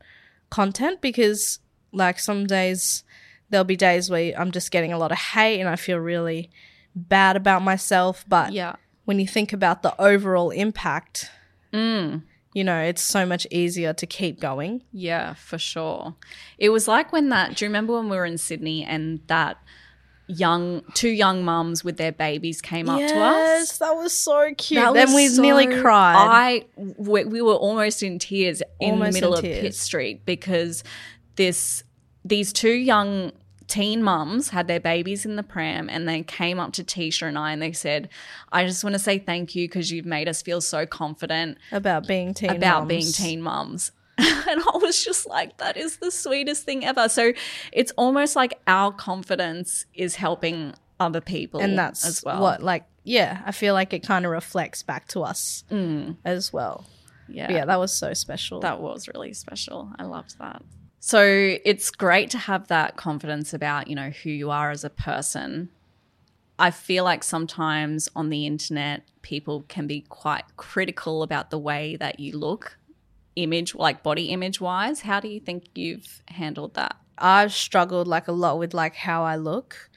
content 0.49 1.01
because 1.01 1.59
like 1.91 2.19
some 2.19 2.45
days 2.45 3.03
there'll 3.49 3.65
be 3.65 3.75
days 3.75 4.09
where 4.09 4.33
I'm 4.39 4.51
just 4.51 4.71
getting 4.71 4.93
a 4.93 4.97
lot 4.97 5.11
of 5.11 5.17
hate 5.17 5.59
and 5.59 5.69
I 5.69 5.75
feel 5.75 5.97
really 5.97 6.49
bad 6.95 7.35
about 7.35 7.61
myself. 7.61 8.25
But 8.27 8.53
yeah. 8.53 8.75
when 9.05 9.19
you 9.19 9.27
think 9.27 9.53
about 9.53 9.83
the 9.83 9.99
overall 10.01 10.49
impact, 10.51 11.29
mm. 11.73 12.23
You 12.55 12.63
know, 12.63 12.79
it's 12.79 13.01
so 13.01 13.25
much 13.25 13.45
easier 13.51 13.91
to 13.93 14.07
keep 14.07 14.39
going. 14.39 14.81
Yeah, 14.93 15.33
for 15.33 15.57
sure. 15.57 16.15
It 16.57 16.69
was 16.69 16.87
like 16.87 17.11
when 17.11 17.27
that, 17.29 17.57
do 17.57 17.65
you 17.65 17.69
remember 17.69 17.93
when 17.93 18.07
we 18.09 18.15
were 18.15 18.25
in 18.25 18.37
Sydney 18.37 18.85
and 18.85 19.19
that 19.27 19.57
young 20.27 20.81
two 20.93 21.09
young 21.09 21.43
mums 21.43 21.83
with 21.83 21.97
their 21.97 22.13
babies 22.13 22.61
came 22.61 22.89
up 22.89 22.99
yes, 22.99 23.11
to 23.11 23.17
us. 23.19 23.35
Yes, 23.37 23.77
that 23.79 23.91
was 23.91 24.13
so 24.13 24.53
cute. 24.57 24.81
That 24.81 24.93
then 24.93 25.13
we 25.13 25.27
so, 25.27 25.41
nearly 25.41 25.67
cried. 25.67 26.15
I 26.17 26.65
we, 26.77 27.25
we, 27.25 27.41
were 27.41 27.53
almost 27.53 28.01
in 28.01 28.17
tears 28.17 28.63
in 28.79 28.99
the 28.99 29.11
middle 29.11 29.35
of 29.35 29.41
tears. 29.41 29.61
Pitt 29.61 29.75
Street 29.75 30.25
because 30.25 30.83
this 31.35 31.83
these 32.23 32.51
two 32.53 32.71
young 32.71 33.33
teen 33.67 34.03
mums 34.03 34.49
had 34.49 34.67
their 34.67 34.79
babies 34.79 35.25
in 35.25 35.35
the 35.35 35.43
pram 35.43 35.89
and 35.89 36.07
they 36.07 36.23
came 36.23 36.59
up 36.59 36.73
to 36.73 36.83
Tisha 36.83 37.23
and 37.23 37.37
I 37.37 37.51
and 37.51 37.61
they 37.61 37.71
said, 37.71 38.09
I 38.51 38.65
just 38.65 38.83
want 38.83 38.93
to 38.93 38.99
say 38.99 39.19
thank 39.19 39.55
you 39.55 39.67
because 39.67 39.91
you've 39.91 40.05
made 40.05 40.27
us 40.27 40.41
feel 40.41 40.61
so 40.61 40.85
confident 40.85 41.57
about 41.71 42.07
being 42.07 42.33
teen 42.33 42.51
about 42.51 42.81
mums. 42.81 42.89
being 42.89 43.11
teen 43.11 43.41
mums. 43.41 43.91
and 44.17 44.61
I 44.61 44.77
was 44.77 45.03
just 45.03 45.27
like, 45.27 45.57
that 45.57 45.75
is 45.75 45.97
the 45.97 46.11
sweetest 46.11 46.63
thing 46.63 46.85
ever. 46.85 47.09
So 47.09 47.33
it's 47.73 47.91
almost 47.97 48.35
like 48.35 48.59
our 48.65 48.91
confidence 48.91 49.85
is 49.93 50.15
helping 50.15 50.73
other 50.99 51.21
people. 51.21 51.59
And 51.59 51.77
that's 51.77 52.05
as 52.05 52.23
well. 52.23 52.41
what, 52.41 52.63
like, 52.63 52.85
yeah, 53.03 53.41
I 53.45 53.51
feel 53.51 53.73
like 53.73 53.93
it 53.93 54.03
kind 54.03 54.25
of 54.25 54.31
reflects 54.31 54.83
back 54.83 55.07
to 55.09 55.23
us 55.23 55.65
mm. 55.69 56.15
as 56.23 56.53
well. 56.53 56.85
Yeah. 57.27 57.47
But 57.47 57.55
yeah, 57.55 57.65
that 57.65 57.79
was 57.79 57.93
so 57.93 58.13
special. 58.13 58.61
That 58.61 58.79
was 58.79 59.07
really 59.07 59.33
special. 59.33 59.91
I 59.99 60.03
loved 60.03 60.37
that. 60.39 60.61
So 60.99 61.23
it's 61.23 61.91
great 61.91 62.29
to 62.31 62.37
have 62.37 62.67
that 62.67 62.97
confidence 62.97 63.53
about, 63.53 63.87
you 63.87 63.95
know, 63.95 64.09
who 64.09 64.29
you 64.29 64.49
are 64.49 64.71
as 64.71 64.83
a 64.83 64.89
person. 64.89 65.69
I 66.57 66.71
feel 66.71 67.03
like 67.03 67.23
sometimes 67.23 68.09
on 68.15 68.29
the 68.29 68.45
internet, 68.45 69.03
people 69.21 69.65
can 69.67 69.87
be 69.87 70.01
quite 70.01 70.45
critical 70.57 71.21
about 71.21 71.51
the 71.51 71.59
way 71.59 71.95
that 71.97 72.19
you 72.19 72.37
look 72.37 72.77
image, 73.35 73.75
like 73.75 74.03
body 74.03 74.25
image 74.27 74.61
wise. 74.61 75.01
How 75.01 75.19
do 75.19 75.27
you 75.27 75.39
think 75.39 75.65
you've 75.75 76.21
handled 76.29 76.75
that? 76.75 76.95
I've 77.17 77.53
struggled 77.53 78.07
like 78.07 78.27
a 78.27 78.31
lot 78.31 78.57
with 78.57 78.73
like 78.73 78.95
how 78.95 79.23
I 79.23 79.35
look 79.35 79.89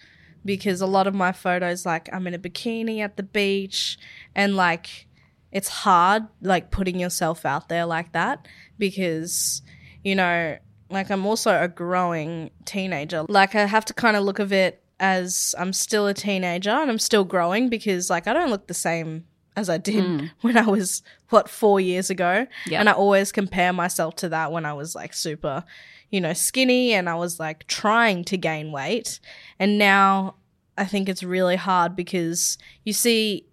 because 0.45 0.81
a 0.81 0.87
lot 0.87 1.07
of 1.07 1.15
my 1.15 1.33
photos, 1.33 1.87
like 1.87 2.09
I'm 2.13 2.27
in 2.27 2.35
a 2.35 2.39
bikini 2.39 3.01
at 3.01 3.17
the 3.17 3.23
beach 3.23 3.99
and 4.35 4.57
like 4.57 5.07
it's 5.51 5.69
hard 5.69 6.25
like 6.43 6.71
putting 6.71 6.99
yourself 7.01 7.45
out 7.45 7.69
there 7.69 7.87
like 7.87 8.13
that 8.13 8.47
because, 8.79 9.63
you 10.05 10.15
know, 10.15 10.59
like 10.91 11.11
I'm 11.11 11.27
also 11.27 11.63
a 11.63 11.69
growing 11.69 12.51
teenager. 12.65 13.25
Like 13.29 13.55
I 13.55 13.67
have 13.67 13.85
to 13.87 13.95
kind 13.95 14.17
of 14.17 14.25
look 14.25 14.39
of 14.39 14.53
it 14.53 14.83
as 15.01 15.55
I'm 15.59 15.73
still 15.73 16.07
a 16.07 16.15
teenager 16.15 16.71
and 16.71 16.91
I'm 16.91 16.99
still 16.99 17.25
growing 17.25 17.69
because 17.69 18.11
like 18.11 18.27
I 18.27 18.33
don't 18.33 18.51
look 18.51 18.67
the 18.67 18.75
same 18.75 19.25
as 19.57 19.69
I 19.69 19.79
did 19.79 20.05
mm. 20.05 20.31
when 20.41 20.57
I 20.57 20.67
was 20.67 21.03
what 21.31 21.49
four 21.49 21.81
years 21.81 22.11
ago. 22.11 22.47
Yep. 22.67 22.81
And 22.81 22.89
I 22.89 22.93
always 22.93 23.33
compare 23.33 23.73
myself 23.73 24.17
to 24.17 24.29
that 24.31 24.53
when 24.53 24.65
I 24.65 24.73
was 24.73 24.95
like 24.95 25.13
super, 25.13 25.65
you 26.11 26.21
know, 26.21 26.33
skinny 26.33 26.93
and 26.95 27.09
I 27.09 27.15
was 27.15 27.39
like 27.39 27.67
trying 27.67 28.25
to 28.25 28.37
gain 28.37 28.73
weight. 28.73 29.21
And 29.59 29.79
now 29.79 30.37
I 30.77 30.85
think 30.85 31.09
it's 31.09 31.23
really 31.23 31.57
hard 31.57 31.97
because 31.97 32.57
you 32.85 32.93
see 32.93 33.47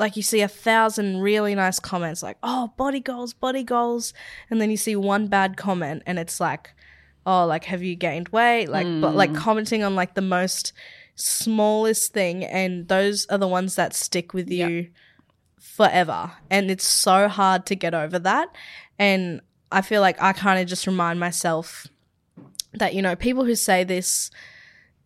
like 0.00 0.16
you 0.16 0.22
see 0.22 0.40
a 0.40 0.48
thousand 0.48 1.20
really 1.20 1.54
nice 1.54 1.78
comments 1.78 2.22
like, 2.22 2.38
oh, 2.42 2.72
body 2.76 3.00
goals, 3.00 3.32
body 3.32 3.62
goals. 3.62 4.12
And 4.50 4.60
then 4.60 4.70
you 4.70 4.76
see 4.76 4.96
one 4.96 5.28
bad 5.28 5.56
comment 5.56 6.02
and 6.06 6.18
it's 6.18 6.40
like, 6.40 6.70
oh, 7.24 7.46
like 7.46 7.64
have 7.66 7.82
you 7.82 7.94
gained 7.94 8.30
weight? 8.30 8.68
Like 8.68 8.86
mm. 8.86 9.00
but 9.00 9.14
like 9.14 9.34
commenting 9.34 9.84
on 9.84 9.94
like 9.94 10.14
the 10.14 10.22
most 10.22 10.72
smallest 11.14 12.12
thing 12.12 12.44
and 12.44 12.88
those 12.88 13.26
are 13.26 13.38
the 13.38 13.46
ones 13.46 13.76
that 13.76 13.94
stick 13.94 14.32
with 14.32 14.50
you 14.50 14.66
yep 14.66 14.86
forever. 15.60 16.32
And 16.50 16.70
it's 16.70 16.84
so 16.84 17.28
hard 17.28 17.66
to 17.66 17.74
get 17.74 17.94
over 17.94 18.18
that. 18.18 18.54
And 18.98 19.40
I 19.70 19.82
feel 19.82 20.00
like 20.00 20.20
I 20.20 20.32
kind 20.32 20.60
of 20.60 20.66
just 20.66 20.86
remind 20.86 21.20
myself 21.20 21.86
that, 22.74 22.94
you 22.94 23.02
know, 23.02 23.16
people 23.16 23.44
who 23.44 23.54
say 23.54 23.84
this, 23.84 24.30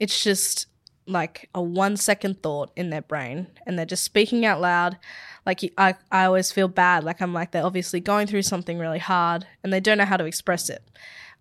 it's 0.00 0.24
just 0.24 0.66
like 1.06 1.48
a 1.54 1.62
one 1.62 1.96
second 1.96 2.42
thought 2.42 2.70
in 2.76 2.90
their 2.90 3.02
brain 3.02 3.48
and 3.66 3.78
they're 3.78 3.86
just 3.86 4.04
speaking 4.04 4.44
out 4.44 4.60
loud. 4.60 4.98
Like, 5.44 5.60
I, 5.76 5.94
I 6.10 6.24
always 6.24 6.50
feel 6.50 6.68
bad. 6.68 7.04
Like, 7.04 7.20
I'm 7.20 7.34
like, 7.34 7.50
they're 7.50 7.64
obviously 7.64 8.00
going 8.00 8.26
through 8.26 8.42
something 8.42 8.78
really 8.78 8.98
hard 8.98 9.46
and 9.62 9.72
they 9.72 9.80
don't 9.80 9.98
know 9.98 10.06
how 10.06 10.16
to 10.16 10.24
express 10.24 10.70
it. 10.70 10.82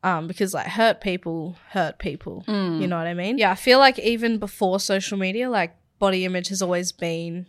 Um, 0.03 0.27
because 0.27 0.53
like 0.53 0.67
hurt 0.67 0.99
people 0.99 1.55
hurt 1.69 1.97
people. 1.97 2.43
Mm. 2.45 2.81
You 2.81 2.87
know 2.87 2.97
what 2.97 3.07
I 3.07 3.13
mean? 3.13 3.37
Yeah, 3.37 3.51
I 3.51 3.55
feel 3.55 3.79
like 3.79 3.97
even 3.99 4.37
before 4.37 4.81
social 4.81 5.17
media, 5.17 5.49
like 5.49 5.77
body 5.97 6.25
image 6.25 6.49
has 6.49 6.61
always 6.61 6.91
been 6.91 7.45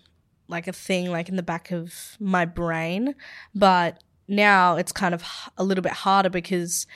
like 0.47 0.69
a 0.69 0.73
thing 0.73 1.11
like 1.11 1.29
in 1.29 1.35
the 1.35 1.43
back 1.43 1.73
of 1.73 2.17
my 2.21 2.45
brain, 2.45 3.17
but 3.57 4.03
now 4.29 4.77
it's 4.77 4.93
kind 4.93 5.15
of 5.15 5.25
a 5.59 5.65
little 5.65 5.83
bit 5.83 5.93
harder 5.93 6.31
because 6.31 6.87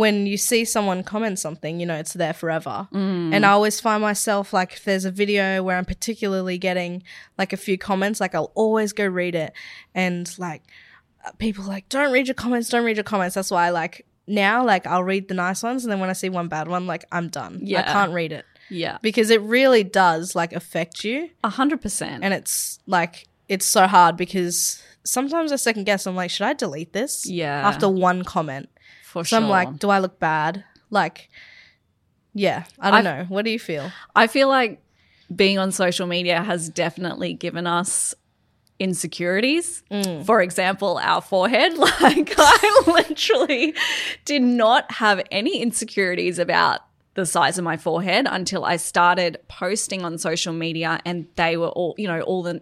when 0.00 0.26
you 0.26 0.36
see 0.36 0.62
someone 0.64 1.02
comment 1.02 1.38
something, 1.38 1.80
you 1.80 1.86
know, 1.86 1.94
it's 1.96 2.12
there 2.12 2.34
forever. 2.34 2.86
And 2.92 3.46
I 3.46 3.50
always 3.50 3.80
find 3.80 4.02
myself 4.02 4.52
like 4.52 4.74
if 4.74 4.84
there's 4.84 5.06
a 5.06 5.10
video 5.10 5.62
where 5.62 5.78
I'm 5.78 5.86
particularly 5.86 6.58
getting 6.58 7.02
like 7.38 7.54
a 7.54 7.56
few 7.56 7.78
comments, 7.78 8.20
like 8.20 8.34
I'll 8.34 8.52
always 8.54 8.92
go 8.92 9.06
read 9.06 9.34
it 9.34 9.52
and 9.94 10.30
like 10.38 10.62
uh, 11.24 11.30
people 11.38 11.64
are 11.64 11.68
like 11.68 11.88
don't 11.88 12.12
read 12.12 12.26
your 12.28 12.34
comments, 12.34 12.68
don't 12.68 12.84
read 12.84 12.96
your 12.98 13.04
comments. 13.04 13.34
That's 13.36 13.50
why 13.50 13.66
I 13.66 13.70
like 13.70 14.04
now 14.26 14.64
like 14.66 14.86
I'll 14.86 15.02
read 15.04 15.28
the 15.28 15.34
nice 15.34 15.62
ones 15.62 15.84
and 15.84 15.90
then 15.90 15.98
when 16.00 16.10
I 16.10 16.14
see 16.14 16.28
one 16.28 16.48
bad 16.48 16.68
one, 16.68 16.86
like 16.86 17.04
I'm 17.10 17.28
done. 17.28 17.60
Yeah. 17.62 17.80
I 17.80 17.92
can't 17.92 18.12
read 18.12 18.32
it 18.32 18.44
Yeah. 18.68 18.98
because 19.00 19.30
it 19.30 19.40
really 19.40 19.82
does 19.82 20.34
like 20.34 20.52
affect 20.52 21.04
you 21.04 21.30
A 21.42 21.48
hundred 21.48 21.80
percent. 21.80 22.22
and 22.22 22.34
it's 22.34 22.78
like 22.86 23.28
it's 23.48 23.64
so 23.64 23.86
hard 23.86 24.16
because 24.18 24.82
sometimes 25.04 25.52
I 25.52 25.56
second 25.56 25.84
guess. 25.84 26.06
I'm 26.06 26.16
like, 26.16 26.30
should 26.30 26.46
I 26.46 26.52
delete 26.52 26.92
this? 26.92 27.24
Yeah. 27.26 27.66
After 27.66 27.88
one 27.88 28.24
comment, 28.24 28.68
For 29.06 29.24
so 29.24 29.36
sure. 29.36 29.38
I'm 29.38 29.48
like, 29.48 29.78
do 29.78 29.88
I 29.88 30.00
look 30.00 30.18
bad? 30.18 30.64
Like, 30.90 31.30
yeah, 32.34 32.64
I 32.80 32.90
don't 32.90 33.04
know. 33.04 33.24
What 33.28 33.44
do 33.44 33.52
you 33.52 33.58
feel? 33.60 33.92
I 34.16 34.26
feel 34.26 34.48
like 34.48 34.82
being 35.34 35.58
on 35.58 35.70
social 35.70 36.08
media 36.08 36.42
has 36.42 36.68
definitely 36.68 37.32
given 37.32 37.68
us 37.68 38.16
insecurities. 38.80 39.84
Mm. 39.92 40.26
For 40.26 40.42
example, 40.42 40.98
our 41.00 41.22
forehead. 41.22 41.74
Like, 41.78 42.34
I 42.36 42.82
literally 42.86 43.74
did 44.24 44.42
not 44.42 44.90
have 44.90 45.22
any 45.30 45.62
insecurities 45.62 46.40
about 46.40 46.80
the 47.14 47.26
size 47.26 47.58
of 47.58 47.64
my 47.64 47.76
forehead 47.76 48.26
until 48.28 48.64
I 48.64 48.76
started 48.76 49.38
posting 49.48 50.04
on 50.04 50.18
social 50.18 50.52
media 50.52 51.00
and 51.04 51.28
they 51.36 51.56
were 51.56 51.68
all, 51.68 51.94
you 51.96 52.08
know, 52.08 52.20
all 52.22 52.42
the 52.42 52.60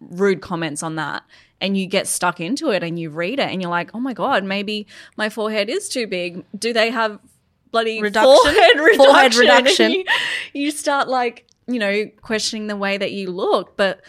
rude 0.00 0.40
comments 0.40 0.82
on 0.82 0.96
that. 0.96 1.22
And 1.60 1.76
you 1.76 1.86
get 1.86 2.06
stuck 2.08 2.40
into 2.40 2.70
it 2.70 2.82
and 2.82 2.98
you 2.98 3.08
read 3.10 3.38
it 3.38 3.48
and 3.48 3.62
you're 3.62 3.70
like, 3.70 3.90
oh 3.94 4.00
my 4.00 4.12
God, 4.14 4.42
maybe 4.44 4.86
my 5.16 5.28
forehead 5.28 5.68
is 5.70 5.88
too 5.88 6.06
big. 6.06 6.44
Do 6.58 6.72
they 6.72 6.90
have 6.90 7.20
bloody 7.70 8.00
Reduction? 8.02 8.34
forehead 8.42 8.76
reduction? 8.80 8.96
Forehead 9.06 9.34
reduction. 9.36 9.90
you, 9.92 10.04
you 10.52 10.70
start 10.72 11.08
like, 11.08 11.46
you 11.68 11.78
know, 11.78 12.06
questioning 12.20 12.66
the 12.66 12.76
way 12.76 12.98
that 12.98 13.12
you 13.12 13.30
look. 13.30 13.76
But 13.76 14.00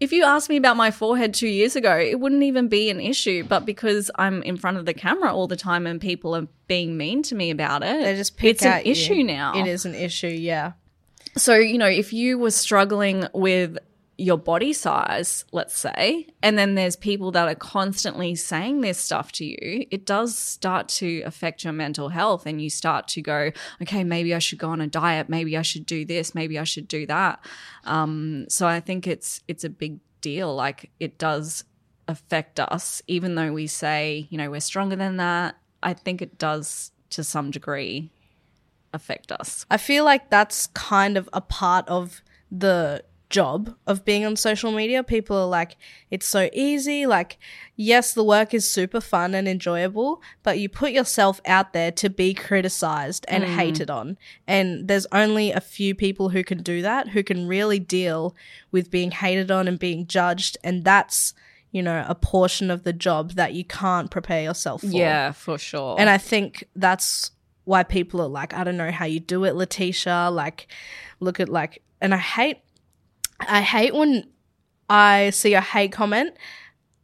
if 0.00 0.10
you 0.10 0.24
asked 0.24 0.48
me 0.48 0.56
about 0.56 0.76
my 0.78 0.90
forehead 0.90 1.34
two 1.34 1.46
years 1.48 1.76
ago, 1.76 1.96
it 1.96 2.18
wouldn't 2.18 2.42
even 2.42 2.68
be 2.68 2.88
an 2.88 2.98
issue. 2.98 3.44
But 3.44 3.66
because 3.66 4.10
I'm 4.16 4.42
in 4.42 4.56
front 4.56 4.78
of 4.78 4.86
the 4.86 4.94
camera 4.94 5.32
all 5.34 5.46
the 5.46 5.54
time 5.54 5.86
and 5.86 6.00
people 6.00 6.34
are 6.34 6.48
being 6.66 6.96
mean 6.96 7.22
to 7.24 7.34
me 7.34 7.50
about 7.50 7.82
it, 7.84 8.02
They 8.02 8.16
just 8.16 8.36
pick 8.38 8.52
it's 8.56 8.64
an 8.64 8.86
you. 8.86 8.92
issue 8.92 9.22
now. 9.22 9.52
It 9.54 9.66
is 9.66 9.84
an 9.84 9.94
issue. 9.94 10.26
Yeah. 10.28 10.72
So, 11.36 11.54
you 11.54 11.76
know, 11.78 11.86
if 11.86 12.12
you 12.14 12.38
were 12.38 12.50
struggling 12.50 13.26
with 13.34 13.78
your 14.22 14.38
body 14.38 14.72
size, 14.72 15.44
let's 15.50 15.76
say, 15.76 16.28
and 16.42 16.56
then 16.56 16.74
there's 16.76 16.94
people 16.94 17.32
that 17.32 17.48
are 17.48 17.56
constantly 17.56 18.34
saying 18.36 18.80
this 18.80 18.96
stuff 18.96 19.32
to 19.32 19.44
you, 19.44 19.86
it 19.90 20.06
does 20.06 20.38
start 20.38 20.88
to 20.88 21.22
affect 21.22 21.64
your 21.64 21.72
mental 21.72 22.08
health. 22.08 22.46
And 22.46 22.62
you 22.62 22.70
start 22.70 23.08
to 23.08 23.22
go, 23.22 23.50
okay, 23.82 24.04
maybe 24.04 24.32
I 24.34 24.38
should 24.38 24.58
go 24.58 24.68
on 24.68 24.80
a 24.80 24.86
diet. 24.86 25.28
Maybe 25.28 25.56
I 25.56 25.62
should 25.62 25.86
do 25.86 26.04
this. 26.04 26.34
Maybe 26.34 26.58
I 26.58 26.64
should 26.64 26.86
do 26.86 27.04
that. 27.06 27.44
Um, 27.84 28.46
so 28.48 28.66
I 28.66 28.78
think 28.80 29.06
it's 29.06 29.42
it's 29.48 29.64
a 29.64 29.70
big 29.70 29.98
deal. 30.20 30.54
Like 30.54 30.90
it 31.00 31.18
does 31.18 31.64
affect 32.06 32.60
us, 32.60 33.02
even 33.08 33.34
though 33.34 33.52
we 33.52 33.66
say, 33.66 34.28
you 34.30 34.38
know, 34.38 34.50
we're 34.50 34.60
stronger 34.60 34.96
than 34.96 35.16
that. 35.16 35.56
I 35.82 35.94
think 35.94 36.22
it 36.22 36.38
does 36.38 36.92
to 37.10 37.24
some 37.24 37.50
degree 37.50 38.12
affect 38.92 39.32
us. 39.32 39.66
I 39.70 39.78
feel 39.78 40.04
like 40.04 40.30
that's 40.30 40.68
kind 40.68 41.16
of 41.16 41.28
a 41.32 41.40
part 41.40 41.88
of 41.88 42.22
the 42.50 43.02
job 43.32 43.74
of 43.86 44.04
being 44.04 44.24
on 44.24 44.36
social 44.36 44.70
media. 44.70 45.02
People 45.02 45.36
are 45.36 45.48
like, 45.48 45.76
it's 46.10 46.26
so 46.26 46.48
easy. 46.52 47.06
Like, 47.06 47.38
yes, 47.74 48.12
the 48.12 48.22
work 48.22 48.54
is 48.54 48.70
super 48.70 49.00
fun 49.00 49.34
and 49.34 49.48
enjoyable, 49.48 50.22
but 50.44 50.60
you 50.60 50.68
put 50.68 50.92
yourself 50.92 51.40
out 51.44 51.72
there 51.72 51.90
to 51.90 52.08
be 52.08 52.34
criticized 52.34 53.24
and 53.26 53.42
mm. 53.42 53.56
hated 53.56 53.90
on. 53.90 54.18
And 54.46 54.86
there's 54.86 55.06
only 55.10 55.50
a 55.50 55.60
few 55.60 55.94
people 55.96 56.28
who 56.28 56.44
can 56.44 56.62
do 56.62 56.82
that, 56.82 57.08
who 57.08 57.24
can 57.24 57.48
really 57.48 57.80
deal 57.80 58.36
with 58.70 58.90
being 58.90 59.10
hated 59.10 59.50
on 59.50 59.66
and 59.66 59.78
being 59.78 60.06
judged. 60.06 60.56
And 60.62 60.84
that's, 60.84 61.34
you 61.72 61.82
know, 61.82 62.04
a 62.06 62.14
portion 62.14 62.70
of 62.70 62.84
the 62.84 62.92
job 62.92 63.32
that 63.32 63.54
you 63.54 63.64
can't 63.64 64.10
prepare 64.10 64.42
yourself 64.42 64.82
for. 64.82 64.86
Yeah, 64.86 65.32
for 65.32 65.58
sure. 65.58 65.96
And 65.98 66.08
I 66.08 66.18
think 66.18 66.64
that's 66.76 67.32
why 67.64 67.82
people 67.82 68.20
are 68.20 68.28
like, 68.28 68.52
I 68.52 68.62
don't 68.62 68.76
know 68.76 68.90
how 68.90 69.06
you 69.06 69.20
do 69.20 69.44
it, 69.44 69.54
Letitia. 69.54 70.28
Like, 70.30 70.66
look 71.18 71.40
at 71.40 71.48
like, 71.48 71.82
and 72.00 72.12
I 72.12 72.18
hate, 72.18 72.58
I 73.48 73.60
hate 73.60 73.94
when 73.94 74.24
I 74.88 75.30
see 75.30 75.54
a 75.54 75.60
hate 75.60 75.92
comment. 75.92 76.34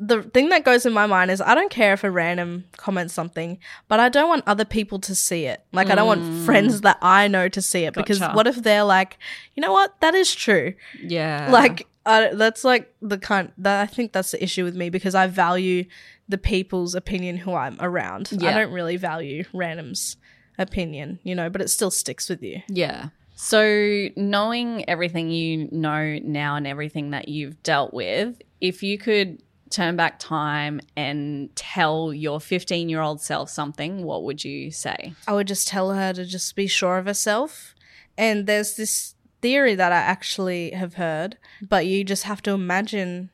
The 0.01 0.22
thing 0.22 0.51
that 0.51 0.64
goes 0.64 0.87
in 0.87 0.92
my 0.92 1.07
mind 1.07 1.33
is 1.33 1.40
I 1.40 1.57
don't 1.57 1.70
care 1.70 1.92
if 1.92 2.05
a 2.05 2.11
random 2.11 2.66
comments 2.77 3.12
something, 3.12 3.59
but 3.88 3.98
I 3.98 4.09
don't 4.09 4.29
want 4.29 4.44
other 4.46 4.64
people 4.64 5.01
to 5.01 5.14
see 5.14 5.46
it. 5.46 5.64
Like, 5.72 5.90
I 5.90 5.96
don't 5.96 6.07
want 6.07 6.22
mm. 6.22 6.44
friends 6.44 6.83
that 6.83 6.98
I 7.03 7.27
know 7.27 7.48
to 7.48 7.61
see 7.61 7.85
it 7.85 7.94
because 7.94 8.20
what 8.20 8.46
if 8.46 8.62
they're 8.62 8.85
like, 8.85 9.18
you 9.57 9.61
know 9.61 9.72
what, 9.72 10.01
that 10.01 10.14
is 10.14 10.33
true. 10.33 10.74
yeah. 11.03 11.48
Like 11.51 11.88
I, 12.07 12.33
that's 12.33 12.64
like 12.64 12.94
the 13.03 13.18
kind 13.18 13.53
that 13.59 13.83
I 13.83 13.87
think 13.87 14.12
that's 14.12 14.31
the 14.31 14.42
issue 14.42 14.64
with 14.64 14.74
me 14.74 14.88
because 14.88 15.14
I 15.14 15.27
value 15.27 15.85
the 16.29 16.38
people's 16.38 16.94
opinion 16.94 17.37
who 17.37 17.55
I'm 17.55 17.77
around. 17.81 18.31
Yeah. 18.33 18.51
I 18.51 18.55
don't 18.55 18.72
really 18.72 18.96
value 18.96 19.44
random's 19.53 20.16
opinion, 20.59 21.18
you 21.22 21.35
know, 21.35 21.51
but 21.51 21.61
it 21.61 21.68
still 21.68 21.90
sticks 21.90 22.29
with 22.29 22.42
you. 22.42 22.62
Yeah. 22.68 23.11
So, 23.40 24.09
knowing 24.16 24.85
everything 24.90 25.31
you 25.31 25.68
know 25.70 26.18
now 26.24 26.57
and 26.57 26.66
everything 26.66 27.11
that 27.11 27.29
you've 27.29 27.62
dealt 27.62 27.94
with, 27.94 28.42
if 28.61 28.83
you 28.83 28.98
could 28.98 29.40
turn 29.70 29.94
back 29.94 30.18
time 30.18 30.81
and 30.96 31.55
tell 31.55 32.12
your 32.12 32.40
15 32.40 32.88
year 32.88 33.01
old 33.01 33.20
self 33.20 33.48
something, 33.48 34.03
what 34.03 34.24
would 34.24 34.44
you 34.44 34.72
say? 34.72 35.14
I 35.29 35.35
would 35.35 35.46
just 35.46 35.68
tell 35.68 35.92
her 35.92 36.12
to 36.14 36.24
just 36.24 36.57
be 36.57 36.66
sure 36.66 36.98
of 36.98 37.07
herself. 37.07 37.77
And 38.16 38.48
there's 38.48 38.74
this 38.74 39.14
theory 39.40 39.77
that 39.77 39.92
I 39.92 39.98
actually 39.98 40.72
have 40.72 40.94
heard, 40.94 41.38
but 41.62 41.87
you 41.87 42.03
just 42.03 42.24
have 42.24 42.42
to 42.42 42.51
imagine 42.51 43.31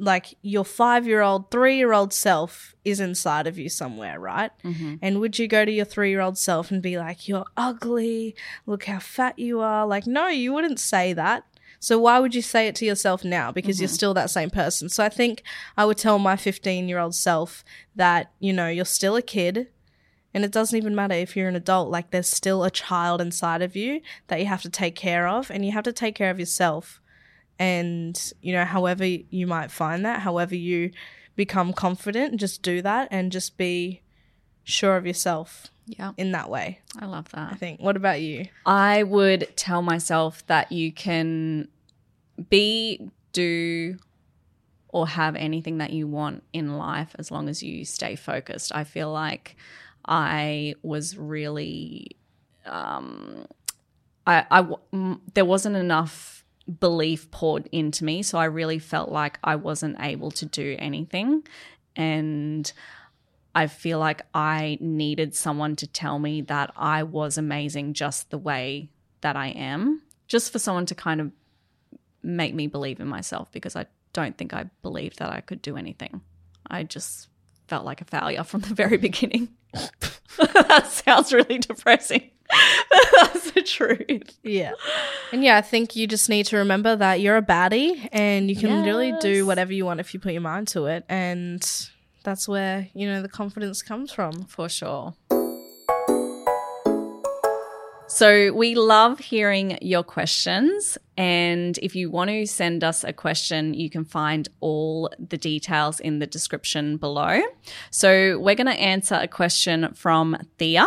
like 0.00 0.34
your 0.40 0.64
five 0.64 1.06
year 1.06 1.20
old, 1.20 1.50
three 1.50 1.76
year 1.76 1.92
old 1.92 2.12
self 2.12 2.74
is 2.84 2.98
inside 3.00 3.46
of 3.46 3.58
you 3.58 3.68
somewhere, 3.68 4.18
right? 4.18 4.50
Mm-hmm. 4.64 4.96
And 5.02 5.20
would 5.20 5.38
you 5.38 5.46
go 5.46 5.64
to 5.64 5.70
your 5.70 5.84
three 5.84 6.10
year 6.10 6.22
old 6.22 6.38
self 6.38 6.70
and 6.70 6.82
be 6.82 6.98
like, 6.98 7.28
you're 7.28 7.44
ugly, 7.56 8.34
look 8.66 8.84
how 8.84 8.98
fat 8.98 9.38
you 9.38 9.60
are? 9.60 9.86
Like, 9.86 10.06
no, 10.06 10.28
you 10.28 10.52
wouldn't 10.52 10.80
say 10.80 11.12
that. 11.12 11.44
So 11.78 11.98
why 11.98 12.18
would 12.18 12.34
you 12.34 12.42
say 12.42 12.66
it 12.66 12.74
to 12.76 12.86
yourself 12.86 13.24
now? 13.24 13.52
Because 13.52 13.80
you're 13.80 13.88
mm-hmm. 13.88 13.94
still 13.94 14.14
that 14.14 14.30
same 14.30 14.50
person. 14.50 14.88
So 14.88 15.04
I 15.04 15.08
think 15.08 15.42
I 15.76 15.84
would 15.84 15.98
tell 15.98 16.18
my 16.18 16.36
15 16.36 16.88
year 16.88 16.98
old 16.98 17.14
self 17.14 17.62
that, 17.94 18.32
you 18.40 18.52
know, 18.52 18.68
you're 18.68 18.84
still 18.84 19.16
a 19.16 19.22
kid. 19.22 19.68
And 20.32 20.44
it 20.44 20.52
doesn't 20.52 20.76
even 20.76 20.94
matter 20.94 21.14
if 21.14 21.36
you're 21.36 21.48
an 21.48 21.56
adult, 21.56 21.90
like 21.90 22.10
there's 22.10 22.28
still 22.28 22.62
a 22.64 22.70
child 22.70 23.20
inside 23.20 23.62
of 23.62 23.74
you 23.74 24.00
that 24.28 24.38
you 24.38 24.46
have 24.46 24.62
to 24.62 24.70
take 24.70 24.94
care 24.94 25.26
of, 25.26 25.50
and 25.50 25.66
you 25.66 25.72
have 25.72 25.82
to 25.82 25.92
take 25.92 26.14
care 26.14 26.30
of 26.30 26.38
yourself. 26.38 27.00
And, 27.60 28.32
you 28.40 28.52
know, 28.54 28.64
however 28.64 29.04
you 29.04 29.46
might 29.46 29.70
find 29.70 30.04
that, 30.06 30.20
however 30.20 30.56
you 30.56 30.90
become 31.36 31.72
confident, 31.74 32.40
just 32.40 32.62
do 32.62 32.80
that 32.82 33.08
and 33.10 33.30
just 33.30 33.56
be 33.58 34.00
sure 34.64 34.96
of 34.96 35.06
yourself 35.06 35.66
Yeah. 35.86 36.12
in 36.16 36.32
that 36.32 36.48
way, 36.48 36.80
I 36.98 37.04
love 37.06 37.28
that. 37.30 37.52
I 37.52 37.56
think. 37.56 37.80
What 37.80 37.96
about 37.96 38.20
you? 38.22 38.46
I 38.64 39.02
would 39.02 39.56
tell 39.56 39.82
myself 39.82 40.44
that 40.46 40.72
you 40.72 40.90
can 40.90 41.68
be, 42.48 43.10
do, 43.32 43.98
or 44.88 45.06
have 45.08 45.36
anything 45.36 45.78
that 45.78 45.92
you 45.92 46.06
want 46.08 46.42
in 46.54 46.78
life 46.78 47.14
as 47.18 47.30
long 47.30 47.48
as 47.48 47.62
you 47.62 47.84
stay 47.84 48.16
focused. 48.16 48.74
I 48.74 48.84
feel 48.84 49.12
like 49.12 49.54
I 50.06 50.74
was 50.82 51.16
really, 51.18 52.16
um, 52.64 53.46
I, 54.26 54.46
I 54.50 54.66
there 55.34 55.44
wasn't 55.44 55.76
enough 55.76 56.39
belief 56.78 57.30
poured 57.30 57.68
into 57.72 58.04
me, 58.04 58.22
so 58.22 58.38
I 58.38 58.44
really 58.44 58.78
felt 58.78 59.10
like 59.10 59.38
I 59.42 59.56
wasn't 59.56 59.96
able 60.00 60.30
to 60.32 60.46
do 60.46 60.76
anything, 60.78 61.46
and 61.96 62.70
I 63.54 63.66
feel 63.66 63.98
like 63.98 64.22
I 64.32 64.78
needed 64.80 65.34
someone 65.34 65.76
to 65.76 65.86
tell 65.86 66.18
me 66.18 66.42
that 66.42 66.72
I 66.76 67.02
was 67.02 67.36
amazing 67.36 67.94
just 67.94 68.30
the 68.30 68.38
way 68.38 68.90
that 69.22 69.36
I 69.36 69.48
am, 69.48 70.02
just 70.28 70.52
for 70.52 70.58
someone 70.58 70.86
to 70.86 70.94
kind 70.94 71.20
of 71.20 71.32
make 72.22 72.54
me 72.54 72.66
believe 72.66 73.00
in 73.00 73.08
myself 73.08 73.50
because 73.50 73.76
I 73.76 73.86
don't 74.12 74.36
think 74.36 74.52
I 74.52 74.70
believed 74.82 75.18
that 75.18 75.30
I 75.30 75.40
could 75.40 75.62
do 75.62 75.76
anything. 75.76 76.20
I 76.66 76.84
just 76.84 77.28
felt 77.66 77.84
like 77.84 78.00
a 78.00 78.04
failure 78.04 78.44
from 78.44 78.60
the 78.60 78.74
very 78.74 78.96
beginning. 78.96 79.48
that 80.38 80.86
sounds 80.86 81.32
really 81.32 81.58
depressing. 81.58 82.30
That's 83.12 83.50
the 83.52 83.62
truth. 83.62 84.38
Yeah. 84.42 84.72
And 85.32 85.44
yeah, 85.44 85.56
I 85.56 85.62
think 85.62 85.96
you 85.96 86.06
just 86.06 86.28
need 86.28 86.46
to 86.46 86.56
remember 86.56 86.96
that 86.96 87.20
you're 87.20 87.36
a 87.36 87.42
baddie 87.42 88.08
and 88.12 88.50
you 88.50 88.56
can 88.56 88.84
really 88.84 89.12
do 89.20 89.46
whatever 89.46 89.72
you 89.72 89.84
want 89.84 90.00
if 90.00 90.14
you 90.14 90.20
put 90.20 90.32
your 90.32 90.40
mind 90.40 90.68
to 90.68 90.86
it. 90.86 91.04
And 91.08 91.62
that's 92.24 92.48
where, 92.48 92.88
you 92.94 93.06
know, 93.06 93.22
the 93.22 93.28
confidence 93.28 93.82
comes 93.82 94.12
from. 94.12 94.44
For 94.44 94.68
sure. 94.68 95.14
So, 98.08 98.52
we 98.52 98.74
love 98.74 99.20
hearing 99.20 99.78
your 99.80 100.02
questions. 100.02 100.98
And 101.16 101.78
if 101.78 101.94
you 101.94 102.10
want 102.10 102.30
to 102.30 102.44
send 102.44 102.82
us 102.82 103.04
a 103.04 103.12
question, 103.12 103.72
you 103.72 103.88
can 103.88 104.04
find 104.04 104.48
all 104.58 105.10
the 105.18 105.36
details 105.36 106.00
in 106.00 106.18
the 106.18 106.26
description 106.26 106.96
below. 106.96 107.40
So 107.90 108.38
we're 108.38 108.56
going 108.56 108.66
to 108.66 108.72
answer 108.72 109.14
a 109.14 109.28
question 109.28 109.92
from 109.94 110.36
Thea. 110.58 110.86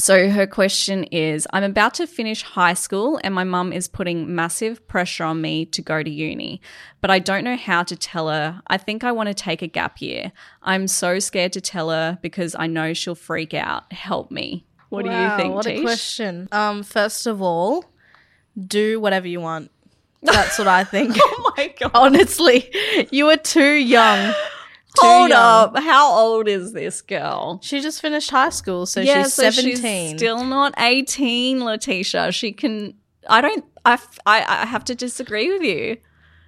So 0.00 0.30
her 0.30 0.46
question 0.46 1.04
is 1.04 1.46
I'm 1.52 1.64
about 1.64 1.94
to 1.94 2.06
finish 2.06 2.42
high 2.42 2.74
school 2.74 3.18
and 3.24 3.34
my 3.34 3.42
mum 3.42 3.72
is 3.72 3.88
putting 3.88 4.32
massive 4.32 4.86
pressure 4.86 5.24
on 5.24 5.40
me 5.40 5.66
to 5.66 5.82
go 5.82 6.02
to 6.04 6.10
uni, 6.10 6.60
but 7.00 7.10
I 7.10 7.18
don't 7.18 7.42
know 7.42 7.56
how 7.56 7.82
to 7.82 7.96
tell 7.96 8.28
her. 8.28 8.62
I 8.68 8.76
think 8.76 9.02
I 9.02 9.10
want 9.10 9.26
to 9.26 9.34
take 9.34 9.60
a 9.60 9.66
gap 9.66 10.00
year. 10.00 10.30
I'm 10.62 10.86
so 10.86 11.18
scared 11.18 11.52
to 11.54 11.60
tell 11.60 11.90
her 11.90 12.16
because 12.22 12.54
I 12.56 12.68
know 12.68 12.94
she'll 12.94 13.16
freak 13.16 13.54
out. 13.54 13.92
Help 13.92 14.30
me. 14.30 14.64
What 14.88 15.04
do 15.04 15.10
you 15.10 15.36
think, 15.36 15.54
What 15.54 15.66
a 15.66 15.82
question. 15.82 16.48
Um, 16.52 16.82
first 16.84 17.26
of 17.26 17.42
all, 17.42 17.84
do 18.56 19.00
whatever 19.00 19.26
you 19.26 19.40
want. 19.40 19.70
That's 20.22 20.58
what 20.58 20.68
I 20.68 20.84
think. 20.84 21.16
Oh 21.40 21.52
my 21.56 21.74
god. 21.80 21.90
Honestly, 21.94 22.70
you 23.10 23.28
are 23.30 23.36
too 23.36 23.72
young. 23.72 24.32
Hold 25.00 25.30
young. 25.30 25.38
up. 25.38 25.78
How 25.78 26.12
old 26.12 26.48
is 26.48 26.72
this 26.72 27.00
girl? 27.02 27.60
She 27.62 27.80
just 27.80 28.00
finished 28.00 28.30
high 28.30 28.50
school, 28.50 28.86
so 28.86 29.00
yeah, 29.00 29.22
she's 29.24 29.34
so 29.34 29.50
17. 29.50 30.10
she's 30.10 30.18
still 30.18 30.44
not 30.44 30.74
18, 30.78 31.64
Letitia. 31.64 32.32
She 32.32 32.52
can 32.52 32.94
I 33.28 33.40
don't 33.40 33.64
I, 33.84 33.98
I, 34.26 34.62
I 34.62 34.66
have 34.66 34.84
to 34.84 34.94
disagree 34.94 35.50
with 35.50 35.62
you. 35.62 35.98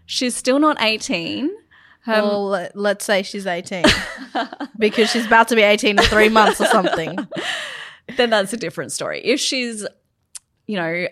She's 0.06 0.34
still 0.34 0.58
not 0.58 0.76
18. 0.80 1.50
Her 2.02 2.12
well, 2.22 2.48
let- 2.48 2.76
let's 2.76 3.04
say 3.04 3.22
she's 3.22 3.46
18. 3.46 3.84
because 4.78 5.10
she's 5.10 5.26
about 5.26 5.48
to 5.48 5.56
be 5.56 5.62
18 5.62 5.98
in 5.98 6.04
three 6.06 6.28
months 6.28 6.60
or 6.60 6.66
something. 6.66 7.16
then 8.16 8.30
that's 8.30 8.52
a 8.52 8.56
different 8.56 8.92
story. 8.92 9.20
If 9.24 9.38
she's, 9.40 9.86
you 10.66 10.76
know, 10.76 11.06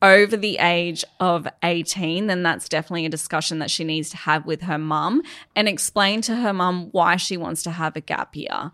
over 0.00 0.36
the 0.36 0.58
age 0.58 1.04
of 1.18 1.48
18, 1.62 2.26
then 2.28 2.42
that's 2.42 2.68
definitely 2.68 3.06
a 3.06 3.08
discussion 3.08 3.58
that 3.58 3.70
she 3.70 3.82
needs 3.84 4.10
to 4.10 4.16
have 4.16 4.46
with 4.46 4.62
her 4.62 4.78
mum 4.78 5.22
and 5.56 5.68
explain 5.68 6.20
to 6.22 6.36
her 6.36 6.52
mum 6.52 6.88
why 6.92 7.16
she 7.16 7.36
wants 7.36 7.62
to 7.64 7.70
have 7.72 7.96
a 7.96 8.00
gap 8.00 8.36
year. 8.36 8.70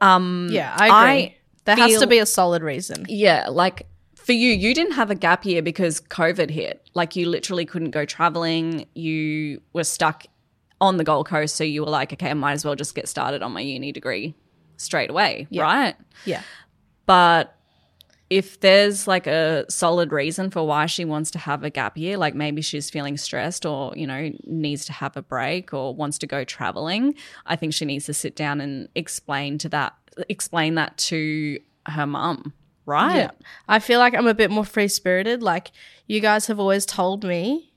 Um, 0.00 0.48
Yeah, 0.50 0.74
I 0.78 1.12
agree. 1.12 1.36
there 1.64 1.76
has 1.76 1.98
to 2.00 2.06
be 2.06 2.18
a 2.18 2.26
solid 2.26 2.62
reason. 2.62 3.06
Yeah, 3.08 3.46
like 3.48 3.86
for 4.14 4.32
you, 4.32 4.50
you 4.50 4.74
didn't 4.74 4.92
have 4.94 5.10
a 5.10 5.14
gap 5.14 5.44
year 5.44 5.62
because 5.62 6.00
COVID 6.00 6.50
hit. 6.50 6.88
Like 6.94 7.16
you 7.16 7.28
literally 7.28 7.64
couldn't 7.64 7.92
go 7.92 8.04
traveling. 8.04 8.86
You 8.94 9.62
were 9.72 9.84
stuck 9.84 10.24
on 10.80 10.96
the 10.98 11.04
Gold 11.04 11.26
Coast. 11.28 11.56
So 11.56 11.64
you 11.64 11.82
were 11.84 11.90
like, 11.90 12.12
okay, 12.12 12.30
I 12.30 12.34
might 12.34 12.52
as 12.52 12.64
well 12.64 12.74
just 12.74 12.94
get 12.94 13.08
started 13.08 13.42
on 13.42 13.52
my 13.52 13.60
uni 13.60 13.92
degree 13.92 14.34
straight 14.76 15.08
away, 15.08 15.46
Yeah. 15.50 15.62
right? 15.62 15.96
Yeah. 16.26 16.42
But 17.06 17.55
if 18.28 18.60
there's 18.60 19.06
like 19.06 19.26
a 19.26 19.64
solid 19.68 20.12
reason 20.12 20.50
for 20.50 20.66
why 20.66 20.86
she 20.86 21.04
wants 21.04 21.30
to 21.30 21.38
have 21.38 21.62
a 21.62 21.70
gap 21.70 21.96
year, 21.96 22.16
like 22.16 22.34
maybe 22.34 22.60
she's 22.60 22.90
feeling 22.90 23.16
stressed 23.16 23.64
or, 23.64 23.92
you 23.96 24.06
know, 24.06 24.32
needs 24.44 24.84
to 24.86 24.92
have 24.92 25.16
a 25.16 25.22
break 25.22 25.72
or 25.72 25.94
wants 25.94 26.18
to 26.18 26.26
go 26.26 26.42
traveling, 26.42 27.14
I 27.46 27.56
think 27.56 27.72
she 27.72 27.84
needs 27.84 28.06
to 28.06 28.14
sit 28.14 28.34
down 28.34 28.60
and 28.60 28.88
explain 28.94 29.58
to 29.58 29.68
that 29.68 29.94
explain 30.28 30.74
that 30.76 30.96
to 30.96 31.60
her 31.86 32.06
mum, 32.06 32.52
right? 32.84 33.16
Yeah. 33.16 33.30
I 33.68 33.78
feel 33.78 33.98
like 33.98 34.14
I'm 34.14 34.26
a 34.26 34.34
bit 34.34 34.50
more 34.50 34.64
free 34.64 34.88
spirited. 34.88 35.42
Like, 35.42 35.70
you 36.06 36.20
guys 36.20 36.46
have 36.46 36.58
always 36.58 36.86
told 36.86 37.24
me 37.24 37.72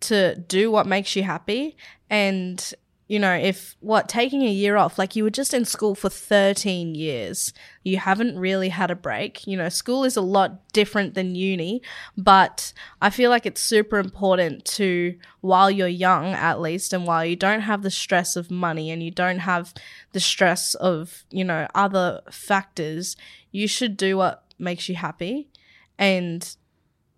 to 0.00 0.36
do 0.36 0.70
what 0.70 0.86
makes 0.86 1.14
you 1.14 1.22
happy. 1.22 1.76
And, 2.08 2.74
you 3.10 3.18
know, 3.18 3.34
if 3.34 3.76
what, 3.80 4.08
taking 4.08 4.42
a 4.42 4.52
year 4.52 4.76
off, 4.76 4.96
like 4.96 5.16
you 5.16 5.24
were 5.24 5.30
just 5.30 5.52
in 5.52 5.64
school 5.64 5.96
for 5.96 6.08
13 6.08 6.94
years, 6.94 7.52
you 7.82 7.96
haven't 7.96 8.38
really 8.38 8.68
had 8.68 8.88
a 8.88 8.94
break. 8.94 9.48
You 9.48 9.56
know, 9.56 9.68
school 9.68 10.04
is 10.04 10.16
a 10.16 10.20
lot 10.20 10.72
different 10.72 11.14
than 11.14 11.34
uni, 11.34 11.82
but 12.16 12.72
I 13.02 13.10
feel 13.10 13.28
like 13.28 13.46
it's 13.46 13.60
super 13.60 13.98
important 13.98 14.64
to, 14.76 15.16
while 15.40 15.72
you're 15.72 15.88
young 15.88 16.26
at 16.34 16.60
least, 16.60 16.92
and 16.92 17.04
while 17.04 17.24
you 17.24 17.34
don't 17.34 17.62
have 17.62 17.82
the 17.82 17.90
stress 17.90 18.36
of 18.36 18.48
money 18.48 18.92
and 18.92 19.02
you 19.02 19.10
don't 19.10 19.40
have 19.40 19.74
the 20.12 20.20
stress 20.20 20.76
of, 20.76 21.24
you 21.30 21.42
know, 21.42 21.66
other 21.74 22.20
factors, 22.30 23.16
you 23.50 23.66
should 23.66 23.96
do 23.96 24.18
what 24.18 24.44
makes 24.56 24.88
you 24.88 24.94
happy. 24.94 25.48
And 25.98 26.54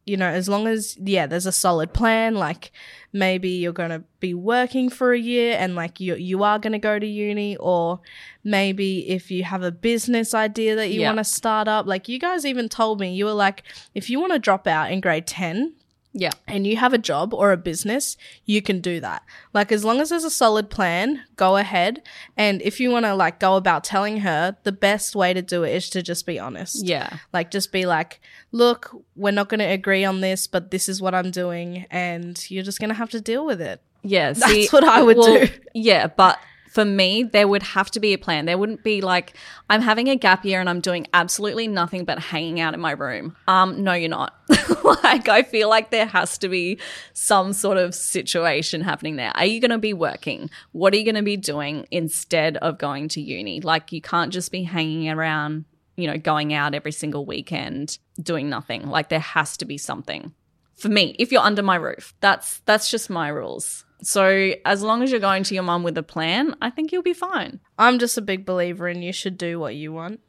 you 0.05 0.17
know, 0.17 0.27
as 0.27 0.49
long 0.49 0.67
as, 0.67 0.97
yeah, 0.99 1.27
there's 1.27 1.47
a 1.47 1.53
solid 1.53 1.93
plan, 1.93 2.35
like 2.35 2.73
maybe 3.13 3.51
you're 3.51 3.73
going 3.73 3.91
to 3.91 4.03
be 4.19 4.35
working 4.35 4.89
for 4.91 5.13
a 5.13 5.19
year 5.19 5.57
and 5.59 5.77
like 5.77 6.01
you, 6.01 6.17
you 6.17 6.43
are 6.43 6.59
going 6.59 6.73
to 6.73 6.79
go 6.79 6.99
to 6.99 7.07
uni, 7.07 7.57
or 7.59 8.01
maybe 8.43 9.09
if 9.09 9.31
you 9.31 9.45
have 9.45 9.63
a 9.63 9.71
business 9.71 10.35
idea 10.35 10.75
that 10.75 10.91
you 10.91 11.01
Yeah. 11.03 11.09
want 11.09 11.19
to 11.19 11.25
start 11.25 11.69
up, 11.69 11.87
like 11.87 12.09
you 12.09 12.19
guys 12.19 12.45
even 12.45 12.69
told 12.69 12.99
me, 13.01 13.15
you 13.15 13.27
were 13.27 13.33
like, 13.33 13.63
if 13.95 14.11
you 14.11 14.19
want 14.19 14.33
to 14.33 14.39
drop 14.39 14.67
out 14.67 14.91
in 14.91 15.01
grade 15.01 15.27
10, 15.27 15.73
Yeah. 16.15 16.33
and 16.47 16.67
you 16.67 16.77
have 16.77 16.93
a 16.93 16.99
job 16.99 17.33
or 17.33 17.53
a 17.53 17.57
business, 17.57 18.17
you 18.45 18.61
can 18.61 18.81
do 18.81 19.01
that. 19.01 19.23
Like 19.55 19.73
as 19.73 19.85
long 19.85 20.01
as 20.01 20.11
there's 20.11 20.25
a 20.25 20.31
solid 20.31 20.69
plan, 20.71 21.23
go 21.37 21.57
ahead. 21.57 22.03
And 22.37 22.61
if 22.63 22.81
you 22.81 22.91
want 22.91 23.07
to 23.07 23.15
like 23.15 23.41
go 23.41 23.57
about 23.57 23.85
telling 23.85 24.19
her, 24.19 24.57
the 24.63 24.73
best 24.73 25.17
way 25.17 25.33
to 25.33 25.43
do 25.43 25.63
it 25.63 25.75
is 25.75 25.89
to 25.91 26.03
just 26.03 26.27
be 26.27 26.39
honest. 26.39 26.85
Yeah. 26.85 27.19
Like 27.33 27.51
just 27.51 27.73
be 27.73 27.87
like, 27.87 28.21
"Look, 28.51 28.95
we're 29.17 29.31
not 29.31 29.49
going 29.49 29.61
to 29.61 29.67
agree 29.67 30.05
on 30.05 30.21
this, 30.21 30.47
but 30.47 30.71
this 30.71 30.89
is 30.89 31.01
what 31.01 31.15
I'm 31.15 31.31
doing 31.31 31.87
and 31.91 32.39
you're 32.51 32.65
just 32.65 32.79
going 32.79 32.91
to 32.91 32.95
have 32.95 33.11
to 33.11 33.21
deal 33.21 33.47
with 33.47 33.61
it." 33.61 33.81
Yeah, 34.03 34.33
That's 34.37 34.73
what 34.73 34.85
I 34.85 35.03
would 35.03 35.17
well, 35.17 35.47
do. 35.47 35.49
Yeah, 35.75 36.09
but 36.09 36.39
for 36.73 36.87
me, 36.87 37.23
there 37.23 37.47
would 37.47 37.63
have 37.63 37.91
to 37.91 38.01
be 38.01 38.15
a 38.15 38.19
plan. 38.19 38.47
There 38.47 38.57
wouldn't 38.57 38.83
be 38.83 39.03
like 39.03 39.35
I'm 39.69 39.83
having 39.83 40.09
a 40.09 40.17
gap 40.17 40.43
year 40.43 40.59
and 40.59 40.71
I'm 40.71 40.81
doing 40.81 41.07
absolutely 41.13 41.69
nothing 41.69 42.07
but 42.07 42.19
hanging 42.19 42.61
out 42.61 42.73
in 42.73 42.81
my 42.81 42.93
room. 42.93 43.37
Um, 43.47 43.85
no, 43.85 43.93
you're 43.93 44.09
not. 44.09 44.35
like 44.85 45.29
I 45.29 45.43
feel 45.43 45.69
like 45.69 45.91
there 45.91 46.07
has 46.07 46.39
to 46.39 46.49
be 46.49 46.79
some 47.13 47.53
sort 47.53 47.77
of 47.77 47.95
situation 47.95 48.81
happening 48.81 49.17
there. 49.17 49.33
Are 49.35 49.45
you 49.45 49.61
going 49.61 49.71
to 49.71 49.77
be 49.77 49.93
working? 49.93 50.49
What 50.73 50.95
are 50.95 50.97
you 50.97 51.05
going 51.05 51.17
to 51.17 51.23
be 51.23 51.37
doing 51.37 51.87
instead 51.91 52.57
of 52.57 52.79
going 52.79 53.09
to 53.09 53.21
uni? 53.21 53.61
Like 53.61 53.93
you 53.93 54.01
can't 54.01 54.33
just 54.33 54.51
be 54.51 54.63
hanging 54.63 55.11
around, 55.11 55.67
you 55.97 56.07
know, 56.07 56.17
going 56.17 56.55
out 56.55 56.75
every 56.75 56.93
single 56.93 57.27
weekend 57.27 57.99
doing 58.23 58.49
nothing. 58.49 58.89
Like 58.89 59.11
there 59.11 59.21
has 59.21 59.59
to 59.59 59.67
be 59.67 59.77
something 59.77 60.33
for 60.75 60.89
me 60.89 61.15
if 61.19 61.31
you're 61.31 61.43
under 61.43 61.63
my 61.63 61.77
roof 61.77 62.15
that's 62.21 62.61
that's 62.65 62.91
just 62.91 63.11
my 63.11 63.29
rules 63.29 63.85
so 64.03 64.53
as 64.65 64.83
long 64.83 65.03
as 65.03 65.11
you're 65.11 65.21
going 65.21 65.43
to 65.43 65.55
your 65.55 65.63
mum 65.63 65.83
with 65.83 65.97
a 65.97 66.03
plan 66.03 66.55
i 66.61 66.69
think 66.69 66.93
you'll 66.93 67.03
be 67.03 67.13
fine 67.13 67.61
I'm 67.83 67.99
just 67.99 68.17
a 68.17 68.23
big 68.23 68.47
believer 68.47 68.87
in 68.89 69.03
you 69.03 69.13
should 69.13 69.37
do 69.37 69.59
what 69.59 69.75
you 69.75 69.93
want. 69.93 70.21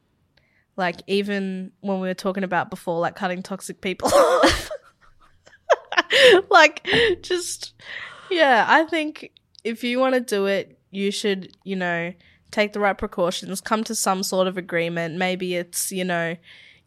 Like 0.76 1.04
even 1.06 1.72
when 1.82 2.00
we 2.00 2.08
were 2.08 2.16
talking 2.16 2.44
about 2.44 2.72
before, 2.72 3.00
like 3.00 3.16
cutting 3.16 3.44
toxic 3.44 3.80
people 3.80 4.08
off. 4.14 4.72
like 6.50 6.84
just 7.22 7.74
yeah, 8.32 8.66
I 8.68 8.86
think 8.86 9.32
if 9.64 9.84
you 9.84 10.00
want 10.00 10.16
to 10.16 10.20
do 10.20 10.48
it, 10.48 10.80
you 10.90 11.12
should, 11.12 11.56
you 11.64 11.76
know, 11.76 12.12
take 12.50 12.74
the 12.74 12.80
right 12.80 12.98
precautions, 12.98 13.62
come 13.62 13.84
to 13.84 13.94
some 13.94 14.24
sort 14.24 14.48
of 14.48 14.58
agreement. 14.58 15.16
Maybe 15.18 15.54
it's, 15.54 15.92
you 15.92 16.04
know, 16.04 16.36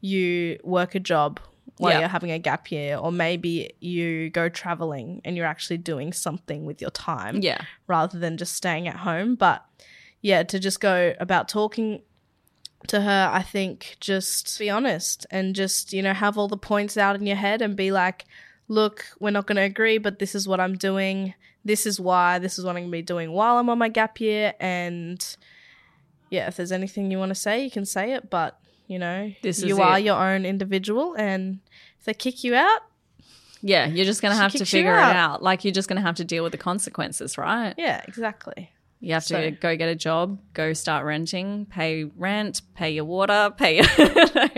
you 0.01 0.59
work 0.65 0.97
a 0.97 1.01
job 1.01 1.39
while 1.79 1.93
Yeah. 1.93 2.01
you're 2.01 2.09
having 2.09 2.31
a 2.31 2.39
gap 2.39 2.71
year, 2.71 2.97
or 2.97 3.13
maybe 3.13 3.73
you 3.81 4.31
go 4.31 4.49
traveling 4.49 5.21
and 5.25 5.37
you're 5.37 5.47
actually 5.47 5.79
doing 5.79 6.13
something 6.13 6.65
with 6.65 6.81
your 6.81 6.91
time 6.91 7.41
yeah 7.43 7.61
rather 7.87 8.19
than 8.19 8.37
just 8.37 8.55
staying 8.55 8.89
at 8.89 8.97
home. 8.97 9.35
But 9.35 9.65
yeah, 10.23 10.43
to 10.45 10.59
just 10.59 10.81
go 10.81 11.15
about 11.21 11.49
talking 11.49 12.03
to 12.89 13.01
her, 13.01 13.31
I 13.33 13.43
think 13.43 13.97
just 14.01 14.59
be 14.59 14.71
honest 14.71 15.27
and 15.31 15.55
just, 15.55 15.93
you 15.93 16.03
know, 16.03 16.13
have 16.15 16.39
all 16.39 16.49
the 16.49 16.57
points 16.57 16.97
out 16.97 17.17
in 17.17 17.27
your 17.27 17.37
head 17.37 17.61
and 17.63 17.77
be 17.77 17.91
like, 17.93 18.25
look, 18.69 19.05
we're 19.21 19.31
not 19.31 19.47
going 19.47 19.57
to 19.57 19.63
agree, 19.63 19.99
but 19.99 20.19
this 20.19 20.35
is 20.35 20.47
what 20.49 20.61
I'm 20.61 20.75
doing. 20.75 21.35
This 21.65 21.85
is 21.87 22.01
why. 22.01 22.39
This 22.39 22.59
is 22.59 22.65
what 22.65 22.71
I'm 22.77 22.83
going 22.83 22.91
to 22.91 22.99
be 22.99 23.03
doing 23.03 23.33
while 23.33 23.59
I'm 23.59 23.69
on 23.71 23.79
my 23.79 23.89
gap 23.89 24.21
year. 24.21 24.55
And 24.61 25.25
yeah, 26.31 26.47
if 26.49 26.57
there's 26.57 26.73
anything 26.73 27.11
you 27.11 27.19
want 27.19 27.31
to 27.31 27.35
say, 27.35 27.63
you 27.65 27.71
can 27.71 27.85
say 27.85 28.13
it. 28.13 28.31
But, 28.31 28.59
you 28.87 28.99
know, 28.99 29.33
This 29.43 29.59
is 29.59 29.65
you 29.65 29.81
are 29.83 29.99
it. 29.99 30.05
your 30.05 30.17
own 30.17 30.45
individual. 30.47 31.15
And 31.19 31.59
if 31.99 32.05
they 32.05 32.15
kick 32.15 32.45
you 32.45 32.55
out, 32.55 32.81
yeah 33.63 33.87
you're 33.87 34.05
just 34.05 34.21
gonna 34.21 34.35
have 34.37 34.53
to 34.53 34.59
kicks 34.59 34.73
you 34.73 34.79
figure 34.81 34.93
it 34.95 34.99
out. 35.01 35.17
out 35.17 35.43
like 35.43 35.65
you're 35.65 35.73
just 35.73 35.89
gonna 35.89 36.01
have 36.03 36.15
to 36.17 36.25
deal 36.25 36.43
with 36.45 36.53
the 36.53 36.59
consequences 36.59 37.39
right 37.39 37.75
yeah, 37.79 38.03
exactly. 38.07 38.71
you 39.01 39.15
have 39.15 39.25
to 39.25 39.51
go 39.51 39.75
get 39.77 39.89
a 39.89 39.95
job 39.95 40.39
go 40.53 40.75
start 40.75 41.07
renting 41.07 41.65
pay 41.65 42.05
rent 42.05 42.61
pay 42.75 42.91
your 42.91 43.07
water 43.07 43.51
pay 43.57 43.81
no. 44.35 44.49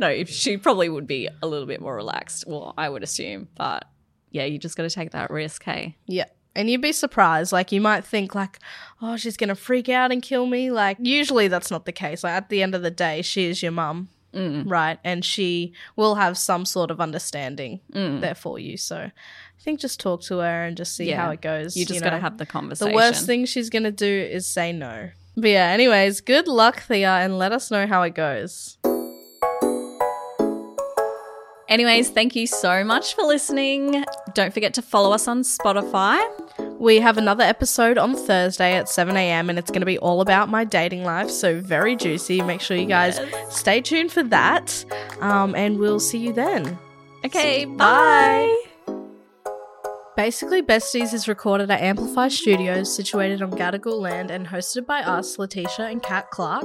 no 0.00 0.08
if 0.08 0.28
she 0.28 0.56
probably 0.56 0.88
would 0.88 1.06
be 1.06 1.28
a 1.42 1.46
little 1.46 1.66
bit 1.66 1.80
more 1.80 1.94
relaxed 1.94 2.44
well 2.48 2.74
i 2.76 2.88
would 2.88 3.04
assume 3.04 3.46
but 3.56 3.84
yeah 4.32 4.44
you 4.44 4.58
just 4.58 4.76
got 4.76 4.82
to 4.82 4.90
take 4.90 5.12
that 5.12 5.30
risk 5.30 5.62
hey 5.62 5.96
Yeah. 6.06 6.26
And 6.58 6.68
you'd 6.68 6.82
be 6.82 6.90
surprised. 6.90 7.52
Like, 7.52 7.70
you 7.70 7.80
might 7.80 8.04
think, 8.04 8.34
like, 8.34 8.58
oh, 9.00 9.16
she's 9.16 9.36
going 9.36 9.48
to 9.48 9.54
freak 9.54 9.88
out 9.88 10.10
and 10.10 10.20
kill 10.20 10.44
me. 10.44 10.72
Like, 10.72 10.96
usually 11.00 11.46
that's 11.46 11.70
not 11.70 11.84
the 11.84 11.92
case. 11.92 12.24
Like, 12.24 12.32
at 12.32 12.48
the 12.48 12.64
end 12.64 12.74
of 12.74 12.82
the 12.82 12.90
day, 12.90 13.22
she 13.22 13.44
is 13.44 13.62
your 13.62 13.70
mum, 13.70 14.08
mm. 14.34 14.68
right? 14.68 14.98
And 15.04 15.24
she 15.24 15.72
will 15.94 16.16
have 16.16 16.36
some 16.36 16.64
sort 16.64 16.90
of 16.90 17.00
understanding 17.00 17.78
mm. 17.92 18.20
there 18.20 18.34
for 18.34 18.58
you. 18.58 18.76
So 18.76 18.96
I 18.96 19.12
think 19.60 19.78
just 19.78 20.00
talk 20.00 20.22
to 20.22 20.38
her 20.38 20.64
and 20.64 20.76
just 20.76 20.96
see 20.96 21.08
Yeah. 21.08 21.24
how 21.24 21.30
it 21.30 21.40
goes. 21.40 21.76
you 21.76 21.86
just 21.86 22.00
know. 22.00 22.10
got 22.10 22.16
to 22.16 22.20
have 22.20 22.38
the 22.38 22.46
conversation 22.46 22.90
The 22.90 22.96
worst 22.96 23.24
thing 23.24 23.46
she's 23.46 23.70
going 23.70 23.84
to 23.84 23.92
do 23.92 24.28
is 24.28 24.44
say 24.48 24.72
no. 24.72 25.10
But 25.36 25.50
yeah, 25.50 25.68
anyways, 25.68 26.22
good 26.22 26.48
luck, 26.48 26.80
Thea, 26.80 27.18
and 27.18 27.38
let 27.38 27.52
us 27.52 27.70
know 27.70 27.86
how 27.86 28.02
it 28.02 28.16
goes. 28.16 28.78
Anyways, 31.68 32.08
thank 32.08 32.34
you 32.34 32.46
so 32.46 32.82
much 32.82 33.14
for 33.14 33.22
listening. 33.22 34.04
Don't 34.34 34.54
forget 34.54 34.74
to 34.74 34.82
follow 34.82 35.12
us 35.12 35.28
on 35.28 35.42
Spotify. 35.42 36.18
We 36.78 37.00
have 37.00 37.18
another 37.18 37.42
episode 37.42 37.98
on 37.98 38.14
Thursday 38.14 38.76
at 38.76 38.88
7 38.88 39.16
a.m. 39.16 39.50
and 39.50 39.58
it's 39.58 39.70
going 39.70 39.80
to 39.80 39.86
be 39.86 39.98
all 39.98 40.20
about 40.20 40.48
my 40.48 40.64
dating 40.64 41.02
life. 41.02 41.28
So, 41.28 41.60
very 41.60 41.96
juicy. 41.96 42.40
Make 42.40 42.60
sure 42.60 42.76
you 42.76 42.86
guys 42.86 43.20
stay 43.50 43.80
tuned 43.80 44.12
for 44.12 44.22
that. 44.24 44.84
Um, 45.20 45.56
and 45.56 45.78
we'll 45.78 45.98
see 45.98 46.18
you 46.18 46.32
then. 46.32 46.78
Okay, 47.24 47.64
bye. 47.64 48.64
Basically, 50.16 50.62
Besties 50.62 51.12
is 51.12 51.26
recorded 51.26 51.70
at 51.70 51.80
Amplify 51.80 52.28
Studios, 52.28 52.94
situated 52.94 53.42
on 53.42 53.52
Gadigal 53.52 54.00
land, 54.00 54.30
and 54.30 54.46
hosted 54.46 54.86
by 54.86 55.00
us, 55.02 55.38
Letitia 55.38 55.86
and 55.86 56.02
Kat 56.02 56.30
Clark. 56.30 56.64